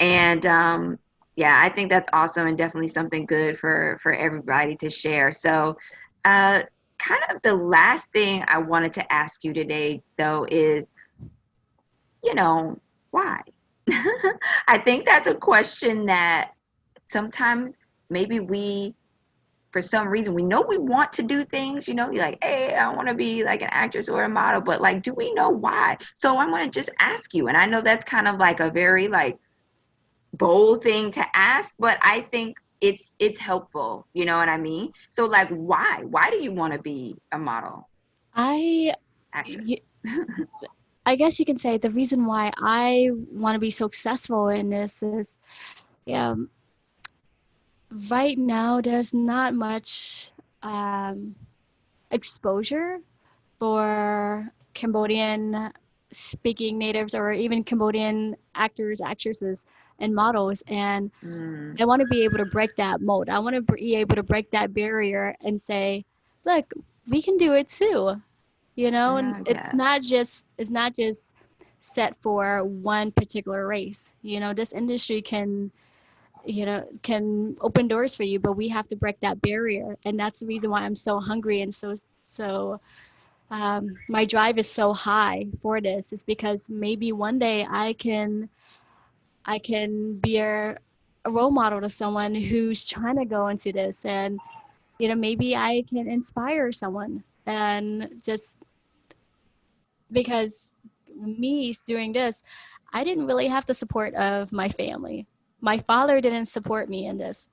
And 0.00 0.44
um 0.46 0.98
yeah, 1.36 1.60
I 1.64 1.70
think 1.70 1.90
that's 1.90 2.08
awesome 2.12 2.46
and 2.48 2.58
definitely 2.58 2.88
something 2.88 3.24
good 3.24 3.58
for 3.58 3.98
for 4.02 4.12
everybody 4.12 4.76
to 4.76 4.90
share. 4.90 5.30
So 5.30 5.76
uh 6.24 6.62
kind 6.98 7.22
of 7.30 7.40
the 7.42 7.54
last 7.54 8.10
thing 8.12 8.44
I 8.46 8.58
wanted 8.58 8.92
to 8.94 9.12
ask 9.12 9.44
you 9.44 9.52
today 9.52 10.02
though 10.18 10.46
is 10.50 10.90
you 12.22 12.34
know, 12.34 12.78
why? 13.12 13.40
I 14.68 14.78
think 14.84 15.06
that's 15.06 15.26
a 15.26 15.34
question 15.34 16.06
that 16.06 16.52
sometimes 17.10 17.76
maybe 18.10 18.40
we 18.40 18.94
for 19.70 19.80
some 19.80 20.08
reason 20.08 20.34
we 20.34 20.42
know 20.42 20.60
we 20.60 20.78
want 20.78 21.12
to 21.12 21.22
do 21.22 21.44
things 21.44 21.86
you 21.86 21.94
know 21.94 22.10
you're 22.10 22.24
like 22.24 22.38
hey 22.42 22.74
i 22.74 22.88
want 22.92 23.08
to 23.08 23.14
be 23.14 23.44
like 23.44 23.62
an 23.62 23.68
actress 23.70 24.08
or 24.08 24.24
a 24.24 24.28
model 24.28 24.60
but 24.60 24.80
like 24.80 25.02
do 25.02 25.12
we 25.14 25.32
know 25.34 25.50
why? 25.50 25.96
So 26.14 26.38
i'm 26.38 26.50
going 26.50 26.64
to 26.64 26.70
just 26.70 26.90
ask 26.98 27.34
you 27.34 27.48
and 27.48 27.56
i 27.56 27.66
know 27.66 27.80
that's 27.80 28.04
kind 28.04 28.28
of 28.28 28.38
like 28.38 28.60
a 28.60 28.70
very 28.70 29.08
like 29.08 29.38
bold 30.34 30.82
thing 30.82 31.10
to 31.10 31.24
ask 31.34 31.74
but 31.78 31.98
i 32.02 32.20
think 32.32 32.56
it's 32.80 33.14
it's 33.18 33.38
helpful 33.38 34.06
you 34.14 34.24
know 34.24 34.36
what 34.36 34.48
i 34.48 34.56
mean? 34.56 34.92
So 35.10 35.26
like 35.26 35.48
why? 35.48 36.02
Why 36.04 36.30
do 36.30 36.42
you 36.42 36.52
want 36.52 36.72
to 36.72 36.78
be 36.78 37.16
a 37.32 37.38
model? 37.38 37.88
I 38.34 38.94
I 41.06 41.16
guess 41.16 41.38
you 41.38 41.44
can 41.44 41.58
say 41.58 41.78
the 41.78 41.90
reason 41.90 42.26
why 42.26 42.52
I 42.58 43.10
want 43.32 43.54
to 43.54 43.58
be 43.58 43.70
successful 43.70 44.48
in 44.48 44.70
this 44.70 45.02
is, 45.02 45.38
yeah, 46.06 46.34
right 47.90 48.38
now 48.38 48.80
there's 48.80 49.12
not 49.14 49.54
much 49.54 50.30
um, 50.62 51.34
exposure 52.10 52.98
for 53.58 54.52
Cambodian 54.74 55.72
speaking 56.12 56.78
natives 56.78 57.14
or 57.14 57.30
even 57.32 57.64
Cambodian 57.64 58.36
actors, 58.54 59.00
actresses, 59.00 59.66
and 59.98 60.14
models. 60.14 60.62
And 60.66 61.10
Mm, 61.24 61.78
I 61.80 61.84
want 61.84 62.00
to 62.00 62.06
be 62.06 62.24
able 62.24 62.38
to 62.38 62.46
break 62.46 62.76
that 62.76 63.00
mold. 63.00 63.28
I 63.28 63.38
want 63.38 63.56
to 63.56 63.62
be 63.62 63.96
able 63.96 64.16
to 64.16 64.22
break 64.22 64.50
that 64.52 64.74
barrier 64.74 65.34
and 65.40 65.60
say, 65.60 66.04
look, 66.44 66.72
we 67.08 67.22
can 67.22 67.36
do 67.36 67.52
it 67.52 67.68
too. 67.68 68.22
You 68.76 68.90
know, 68.90 69.16
yeah, 69.16 69.18
and 69.18 69.36
yeah. 69.46 69.46
it's 69.46 69.72
not 69.72 70.02
just 70.02 70.46
it's 70.58 70.70
not 70.70 70.94
just 70.94 71.34
set 71.80 72.16
for 72.22 72.64
one 72.64 73.12
particular 73.12 73.66
race. 73.66 74.14
You 74.22 74.40
know, 74.40 74.54
this 74.54 74.72
industry 74.72 75.22
can 75.22 75.72
you 76.44 76.64
know 76.66 76.86
can 77.02 77.56
open 77.60 77.88
doors 77.88 78.16
for 78.16 78.22
you 78.24 78.38
but 78.38 78.52
we 78.52 78.68
have 78.68 78.88
to 78.88 78.96
break 78.96 79.18
that 79.20 79.40
barrier. 79.42 79.96
And 80.04 80.18
that's 80.18 80.40
the 80.40 80.46
reason 80.46 80.70
why 80.70 80.82
i'm 80.82 80.94
so 80.94 81.18
hungry 81.20 81.62
and 81.62 81.74
so 81.74 81.94
so 82.26 82.80
um, 83.52 83.96
my 84.08 84.24
drive 84.24 84.58
is 84.58 84.70
so 84.70 84.92
high 84.92 85.46
for 85.60 85.80
this 85.80 86.12
is 86.12 86.22
because 86.22 86.68
maybe 86.68 87.12
one 87.12 87.38
day 87.38 87.66
i 87.68 87.92
can 87.94 88.48
i 89.44 89.58
can 89.58 90.18
be 90.18 90.38
a, 90.38 90.76
a 91.24 91.30
role 91.30 91.50
model 91.50 91.80
to 91.80 91.90
someone 91.90 92.34
who's 92.34 92.88
trying 92.88 93.16
to 93.16 93.24
go 93.24 93.48
into 93.48 93.72
this. 93.72 94.04
And 94.04 94.38
you 95.00 95.08
know 95.08 95.14
maybe 95.14 95.56
i 95.56 95.82
can 95.88 96.06
inspire 96.06 96.70
someone 96.70 97.24
and 97.46 98.20
just 98.22 98.58
because 100.12 100.72
me 101.16 101.74
doing 101.86 102.12
this 102.12 102.42
i 102.92 103.02
didn't 103.02 103.26
really 103.26 103.48
have 103.48 103.64
the 103.64 103.74
support 103.74 104.14
of 104.14 104.52
my 104.52 104.68
family 104.68 105.26
my 105.60 105.78
father 105.78 106.20
didn't 106.20 106.46
support 106.46 106.88
me 106.88 107.06
in 107.06 107.18
this 107.18 107.48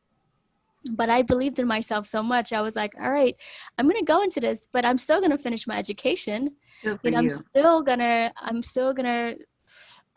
but 0.91 1.09
i 1.09 1.21
believed 1.21 1.59
in 1.59 1.67
myself 1.67 2.05
so 2.05 2.21
much 2.23 2.53
i 2.53 2.61
was 2.61 2.75
like 2.75 2.93
all 3.01 3.11
right 3.11 3.35
i'm 3.77 3.87
going 3.87 3.99
to 3.99 4.05
go 4.05 4.21
into 4.21 4.39
this 4.39 4.67
but 4.71 4.85
i'm 4.85 4.97
still 4.97 5.19
going 5.19 5.31
to 5.31 5.37
finish 5.37 5.67
my 5.67 5.77
education 5.77 6.51
Good 6.83 6.99
for 7.01 7.07
you 7.07 7.11
know 7.11 7.17
i'm 7.19 7.25
you. 7.25 7.29
still 7.31 7.81
going 7.81 7.99
to 7.99 8.31
i'm 8.37 8.63
still 8.63 8.93
going 8.93 9.05
to 9.05 9.43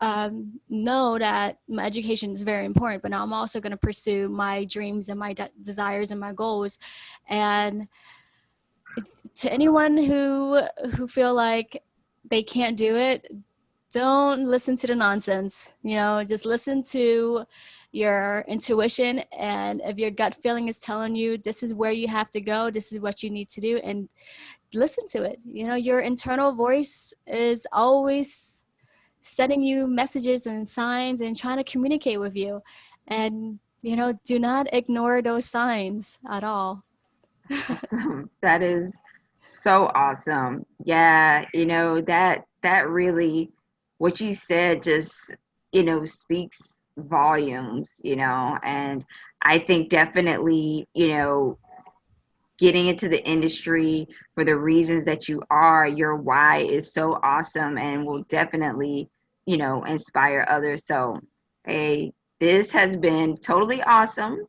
um, 0.03 0.59
know 0.67 1.19
that 1.19 1.59
my 1.69 1.85
education 1.85 2.31
is 2.31 2.41
very 2.41 2.65
important 2.65 3.03
but 3.03 3.11
now 3.11 3.21
i'm 3.21 3.33
also 3.33 3.59
going 3.59 3.71
to 3.71 3.77
pursue 3.77 4.29
my 4.29 4.65
dreams 4.65 5.09
and 5.09 5.19
my 5.19 5.33
de- 5.33 5.49
desires 5.61 6.09
and 6.09 6.19
my 6.19 6.33
goals 6.33 6.79
and 7.29 7.87
to 9.35 9.51
anyone 9.51 9.97
who 9.97 10.61
who 10.95 11.07
feel 11.07 11.33
like 11.33 11.83
they 12.29 12.41
can't 12.41 12.77
do 12.77 12.95
it 12.95 13.27
don't 13.93 14.43
listen 14.43 14.75
to 14.75 14.87
the 14.87 14.95
nonsense 14.95 15.73
you 15.83 15.95
know 15.95 16.23
just 16.23 16.45
listen 16.45 16.81
to 16.81 17.43
your 17.91 18.45
intuition 18.47 19.19
and 19.37 19.81
if 19.83 19.97
your 19.97 20.11
gut 20.11 20.33
feeling 20.35 20.67
is 20.67 20.77
telling 20.77 21.15
you 21.15 21.37
this 21.37 21.61
is 21.61 21.73
where 21.73 21.91
you 21.91 22.07
have 22.07 22.29
to 22.31 22.39
go 22.39 22.71
this 22.71 22.91
is 22.91 22.99
what 22.99 23.21
you 23.21 23.29
need 23.29 23.49
to 23.49 23.59
do 23.59 23.77
and 23.77 24.07
listen 24.73 25.05
to 25.07 25.23
it 25.23 25.39
you 25.45 25.67
know 25.67 25.75
your 25.75 25.99
internal 25.99 26.53
voice 26.53 27.13
is 27.27 27.67
always 27.73 28.63
sending 29.21 29.61
you 29.61 29.87
messages 29.87 30.45
and 30.45 30.67
signs 30.67 31.19
and 31.21 31.37
trying 31.37 31.57
to 31.57 31.63
communicate 31.63 32.19
with 32.19 32.35
you 32.35 32.61
and 33.07 33.59
you 33.81 33.95
know 33.95 34.17
do 34.23 34.39
not 34.39 34.67
ignore 34.73 35.21
those 35.21 35.45
signs 35.45 36.17
at 36.29 36.43
all 36.43 36.83
Awesome. 37.69 38.29
That 38.41 38.61
is 38.61 38.93
so 39.47 39.91
awesome. 39.93 40.65
Yeah, 40.83 41.45
you 41.53 41.65
know, 41.65 42.01
that 42.01 42.45
that 42.63 42.89
really 42.89 43.51
what 43.97 44.19
you 44.19 44.33
said 44.33 44.83
just, 44.83 45.35
you 45.71 45.83
know, 45.83 46.05
speaks 46.05 46.79
volumes, 47.01 47.99
you 48.03 48.15
know, 48.15 48.57
and 48.63 49.05
I 49.41 49.59
think 49.59 49.89
definitely, 49.89 50.87
you 50.93 51.09
know, 51.09 51.57
getting 52.57 52.87
into 52.87 53.09
the 53.09 53.23
industry 53.27 54.07
for 54.35 54.45
the 54.45 54.55
reasons 54.55 55.03
that 55.05 55.27
you 55.27 55.41
are, 55.49 55.87
your 55.87 56.15
why 56.15 56.59
is 56.59 56.93
so 56.93 57.19
awesome 57.23 57.77
and 57.77 58.05
will 58.05 58.23
definitely, 58.23 59.09
you 59.47 59.57
know, 59.57 59.83
inspire 59.85 60.45
others. 60.47 60.85
So, 60.85 61.19
hey, 61.65 62.13
this 62.39 62.71
has 62.71 62.95
been 62.95 63.37
totally 63.37 63.81
awesome. 63.81 64.45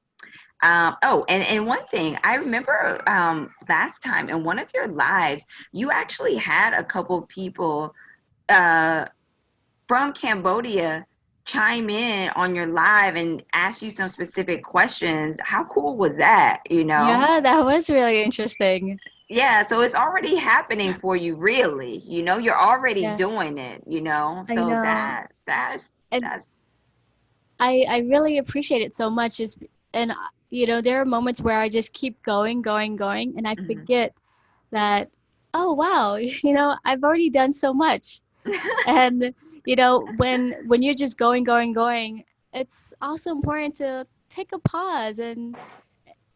Um, 0.63 0.97
oh, 1.03 1.25
and, 1.29 1.43
and 1.43 1.67
one 1.67 1.87
thing 1.91 2.19
I 2.23 2.37
remember 2.37 3.03
um, 3.09 3.51
last 3.69 4.03
time 4.03 4.29
in 4.29 4.45
one 4.45 4.59
of 4.59 4.69
your 4.75 4.89
lives, 4.89 5.47
you 5.73 5.91
actually 5.91 6.37
had 6.37 6.75
a 6.75 6.85
couple 6.85 7.23
people 7.23 7.95
uh, 8.49 9.07
from 9.89 10.13
Cambodia 10.13 11.05
chime 11.45 11.91
in 11.91 12.31
on 12.31 12.55
your 12.55 12.67
live 12.67 13.17
and 13.17 13.43
ask 13.53 13.83
you 13.83 13.91
some 13.91 14.09
specific 14.09 14.63
questions. 14.65 15.39
How 15.41 15.65
cool 15.65 15.97
was 15.97 16.17
that? 16.17 16.61
You 16.71 16.85
know? 16.85 17.03
yeah 17.03 17.41
that 17.41 17.65
was 17.65 17.91
really 17.91 18.23
interesting 18.23 18.99
Yeah, 19.29 19.63
so 19.63 19.81
it's 19.81 19.95
already 19.95 20.37
happening 20.37 20.93
for 20.93 21.17
you, 21.17 21.37
really. 21.37 21.99
You 21.99 22.23
know, 22.23 22.39
you're 22.39 22.61
already 22.61 23.03
yeah 23.03 23.17
doing 23.17 23.59
it, 23.59 23.83
you 23.87 24.01
know? 24.03 24.45
So 24.53 24.69
know 24.69 24.83
that 24.83 25.33
that's 25.47 26.03
and 26.11 26.23
that's 26.23 26.53
I 27.59 27.85
I 27.89 27.99
really 28.01 28.39
appreciate 28.39 28.83
it 28.83 28.95
so 28.95 29.09
much. 29.11 29.41
Is 29.41 29.57
and 29.95 30.13
uh, 30.13 30.17
you 30.51 30.67
know 30.67 30.81
there 30.81 31.01
are 31.01 31.05
moments 31.05 31.41
where 31.41 31.59
I 31.59 31.69
just 31.69 31.93
keep 31.93 32.23
going, 32.23 32.63
going, 32.63 32.97
going, 32.97 33.35
and 33.37 33.47
I 33.47 33.57
mhm. 33.57 33.67
forget 33.67 34.15
that 34.71 35.11
oh 35.55 35.73
wow, 35.73 36.17
you 36.45 36.53
know 36.53 36.77
I've 36.85 37.05
already 37.05 37.31
done 37.31 37.53
so 37.53 37.73
much. 37.73 38.21
And 38.87 39.35
you 39.67 39.77
know 39.77 40.07
when 40.17 40.57
when 40.67 40.83
you're 40.83 40.95
just 40.95 41.17
going, 41.17 41.45
going, 41.45 41.73
going, 41.73 42.25
it's 42.53 42.95
also 43.01 43.31
important 43.31 43.77
to 43.77 44.07
take 44.31 44.53
a 44.53 44.59
pause 44.59 45.19
and 45.19 45.57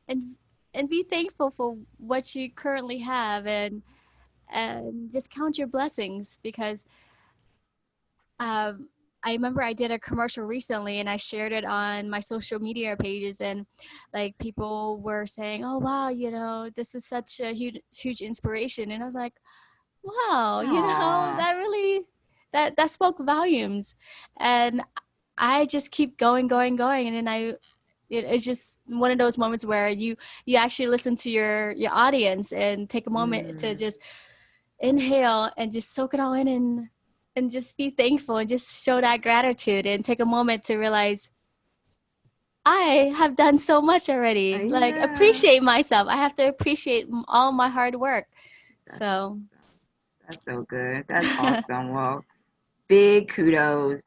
and 0.08 0.34
and 0.74 0.88
be 0.88 1.02
thankful 1.02 1.50
for 1.50 1.76
what 1.98 2.34
you 2.34 2.50
currently 2.50 2.98
have 2.98 3.46
and 3.46 3.82
and 4.50 5.10
just 5.12 5.30
count 5.30 5.58
your 5.58 5.66
blessings 5.66 6.38
because 6.42 6.84
um, 8.38 8.88
I 9.24 9.32
remember 9.32 9.62
I 9.62 9.72
did 9.72 9.90
a 9.90 9.98
commercial 9.98 10.44
recently 10.44 11.00
and 11.00 11.08
I 11.08 11.16
shared 11.16 11.50
it 11.50 11.64
on 11.64 12.08
my 12.08 12.20
social 12.20 12.60
media 12.60 12.96
pages 12.96 13.40
and 13.40 13.66
like 14.14 14.38
people 14.38 15.00
were 15.00 15.26
saying, 15.26 15.64
"Oh 15.64 15.78
wow, 15.78 16.10
you 16.10 16.30
know, 16.30 16.70
this 16.76 16.94
is 16.94 17.04
such 17.04 17.40
a 17.40 17.52
huge 17.52 17.80
huge 17.92 18.20
inspiration." 18.20 18.92
And 18.92 19.02
I 19.02 19.06
was 19.06 19.16
like, 19.16 19.34
"Wow, 20.04 20.60
you 20.60 20.80
know, 20.80 21.34
that 21.38 21.54
really 21.56 22.04
that 22.56 22.76
that 22.76 22.90
spoke 22.90 23.18
volumes." 23.34 23.94
And 24.38 24.82
I 25.38 25.66
just 25.66 25.90
keep 25.90 26.16
going, 26.18 26.46
going, 26.48 26.76
going, 26.76 27.06
and 27.08 27.16
then 27.16 27.28
I 27.28 27.38
it, 28.08 28.24
it's 28.24 28.44
just 28.44 28.78
one 28.86 29.10
of 29.10 29.18
those 29.18 29.38
moments 29.38 29.64
where 29.64 29.88
you 29.88 30.16
you 30.46 30.56
actually 30.56 30.88
listen 30.88 31.16
to 31.16 31.30
your 31.30 31.72
your 31.72 31.92
audience 31.92 32.52
and 32.52 32.88
take 32.88 33.06
a 33.06 33.10
moment 33.10 33.58
to 33.60 33.68
Mm. 33.74 33.78
just 33.78 33.98
inhale 34.80 35.50
and 35.56 35.72
just 35.72 35.94
soak 35.94 36.14
it 36.14 36.20
all 36.20 36.34
in 36.34 36.48
and 36.48 36.88
and 37.36 37.50
just 37.50 37.76
be 37.76 37.90
thankful 37.90 38.38
and 38.38 38.48
just 38.48 38.82
show 38.84 39.00
that 39.00 39.22
gratitude 39.22 39.86
and 39.86 40.04
take 40.04 40.20
a 40.20 40.24
moment 40.24 40.64
to 40.64 40.76
realize 40.78 41.30
I 42.64 43.12
have 43.16 43.36
done 43.36 43.58
so 43.58 43.80
much 43.80 44.08
already. 44.08 44.68
Like 44.68 44.96
appreciate 44.96 45.62
myself. 45.62 46.08
I 46.08 46.16
have 46.16 46.34
to 46.36 46.48
appreciate 46.48 47.06
all 47.28 47.52
my 47.52 47.68
hard 47.68 47.94
work. 47.94 48.26
that's 48.86 48.98
So. 48.98 49.40
That's 50.26 50.44
so 50.44 50.66
good. 50.68 51.04
That's 51.08 51.28
awesome. 51.38 51.92
Well, 51.94 52.24
big 52.88 53.28
kudos. 53.28 54.06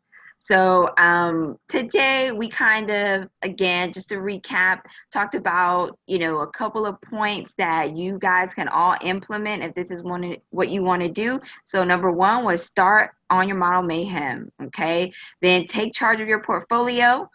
So, 0.51 0.89
um, 0.97 1.59
today 1.69 2.31
we 2.31 2.49
kind 2.49 2.89
of, 2.89 3.29
again, 3.43 3.93
just 3.93 4.09
to 4.09 4.15
recap, 4.15 4.79
talked 5.13 5.35
about, 5.35 5.99
you 6.07 6.17
know, 6.17 6.39
a 6.39 6.47
couple 6.47 6.87
of 6.87 6.99
points 7.01 7.51
that 7.59 7.95
you 7.95 8.17
guys 8.17 8.51
can 8.55 8.67
all 8.67 8.95
implement 9.03 9.61
if 9.61 9.75
this 9.75 9.91
is 9.91 10.01
one 10.01 10.35
what 10.49 10.69
you 10.69 10.81
want 10.81 11.03
to 11.03 11.07
do. 11.07 11.39
So, 11.65 11.83
number 11.83 12.11
one 12.11 12.45
was 12.45 12.65
start 12.65 13.11
on 13.29 13.47
your 13.47 13.57
model 13.57 13.83
mayhem. 13.83 14.51
Okay. 14.63 15.13
Then 15.41 15.67
take 15.67 15.93
charge 15.93 16.19
of 16.19 16.27
your 16.27 16.41
portfolio. 16.41 17.29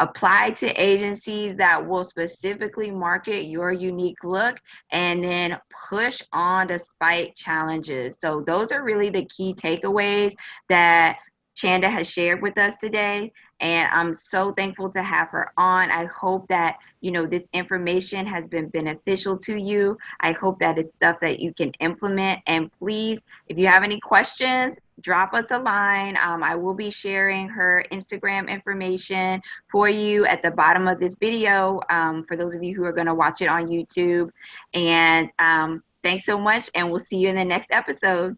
Apply 0.00 0.50
to 0.52 0.68
agencies 0.80 1.54
that 1.56 1.84
will 1.84 2.04
specifically 2.04 2.90
market 2.90 3.46
your 3.46 3.72
unique 3.72 4.22
look 4.22 4.56
and 4.92 5.24
then 5.24 5.58
push 5.88 6.22
on 6.32 6.68
despite 6.68 7.34
challenges. 7.36 8.16
So, 8.20 8.42
those 8.46 8.70
are 8.70 8.84
really 8.84 9.10
the 9.10 9.24
key 9.26 9.54
takeaways 9.54 10.34
that 10.68 11.18
Chanda 11.56 11.90
has 11.90 12.08
shared 12.08 12.40
with 12.40 12.56
us 12.56 12.76
today. 12.76 13.32
And 13.60 13.88
I'm 13.92 14.14
so 14.14 14.52
thankful 14.52 14.90
to 14.90 15.02
have 15.02 15.28
her 15.30 15.52
on. 15.56 15.90
I 15.90 16.04
hope 16.06 16.46
that, 16.48 16.78
you 17.00 17.10
know, 17.10 17.26
this 17.26 17.48
information 17.52 18.26
has 18.26 18.46
been 18.46 18.68
beneficial 18.68 19.36
to 19.38 19.56
you. 19.56 19.98
I 20.20 20.32
hope 20.32 20.58
that 20.60 20.78
it's 20.78 20.90
stuff 20.96 21.18
that 21.20 21.40
you 21.40 21.52
can 21.52 21.72
implement. 21.80 22.40
And 22.46 22.70
please, 22.78 23.22
if 23.48 23.58
you 23.58 23.66
have 23.66 23.82
any 23.82 23.98
questions, 24.00 24.78
drop 25.00 25.34
us 25.34 25.50
a 25.50 25.58
line. 25.58 26.16
Um, 26.22 26.42
I 26.42 26.54
will 26.54 26.74
be 26.74 26.90
sharing 26.90 27.48
her 27.48 27.84
Instagram 27.90 28.48
information 28.48 29.42
for 29.70 29.88
you 29.88 30.24
at 30.26 30.42
the 30.42 30.50
bottom 30.50 30.86
of 30.86 31.00
this 31.00 31.14
video 31.16 31.80
um, 31.90 32.24
for 32.26 32.36
those 32.36 32.54
of 32.54 32.62
you 32.62 32.74
who 32.74 32.84
are 32.84 32.92
going 32.92 33.06
to 33.06 33.14
watch 33.14 33.42
it 33.42 33.48
on 33.48 33.66
YouTube. 33.68 34.30
And 34.74 35.30
um, 35.38 35.82
thanks 36.02 36.24
so 36.24 36.38
much. 36.38 36.70
And 36.74 36.90
we'll 36.90 37.00
see 37.00 37.16
you 37.16 37.28
in 37.28 37.36
the 37.36 37.44
next 37.44 37.68
episode. 37.70 38.36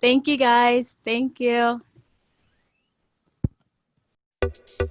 thank 0.00 0.26
you 0.26 0.36
guys. 0.36 0.96
Thank 1.04 1.40
you. 1.40 1.80
Thank 4.50 4.88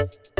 you. 0.00 0.37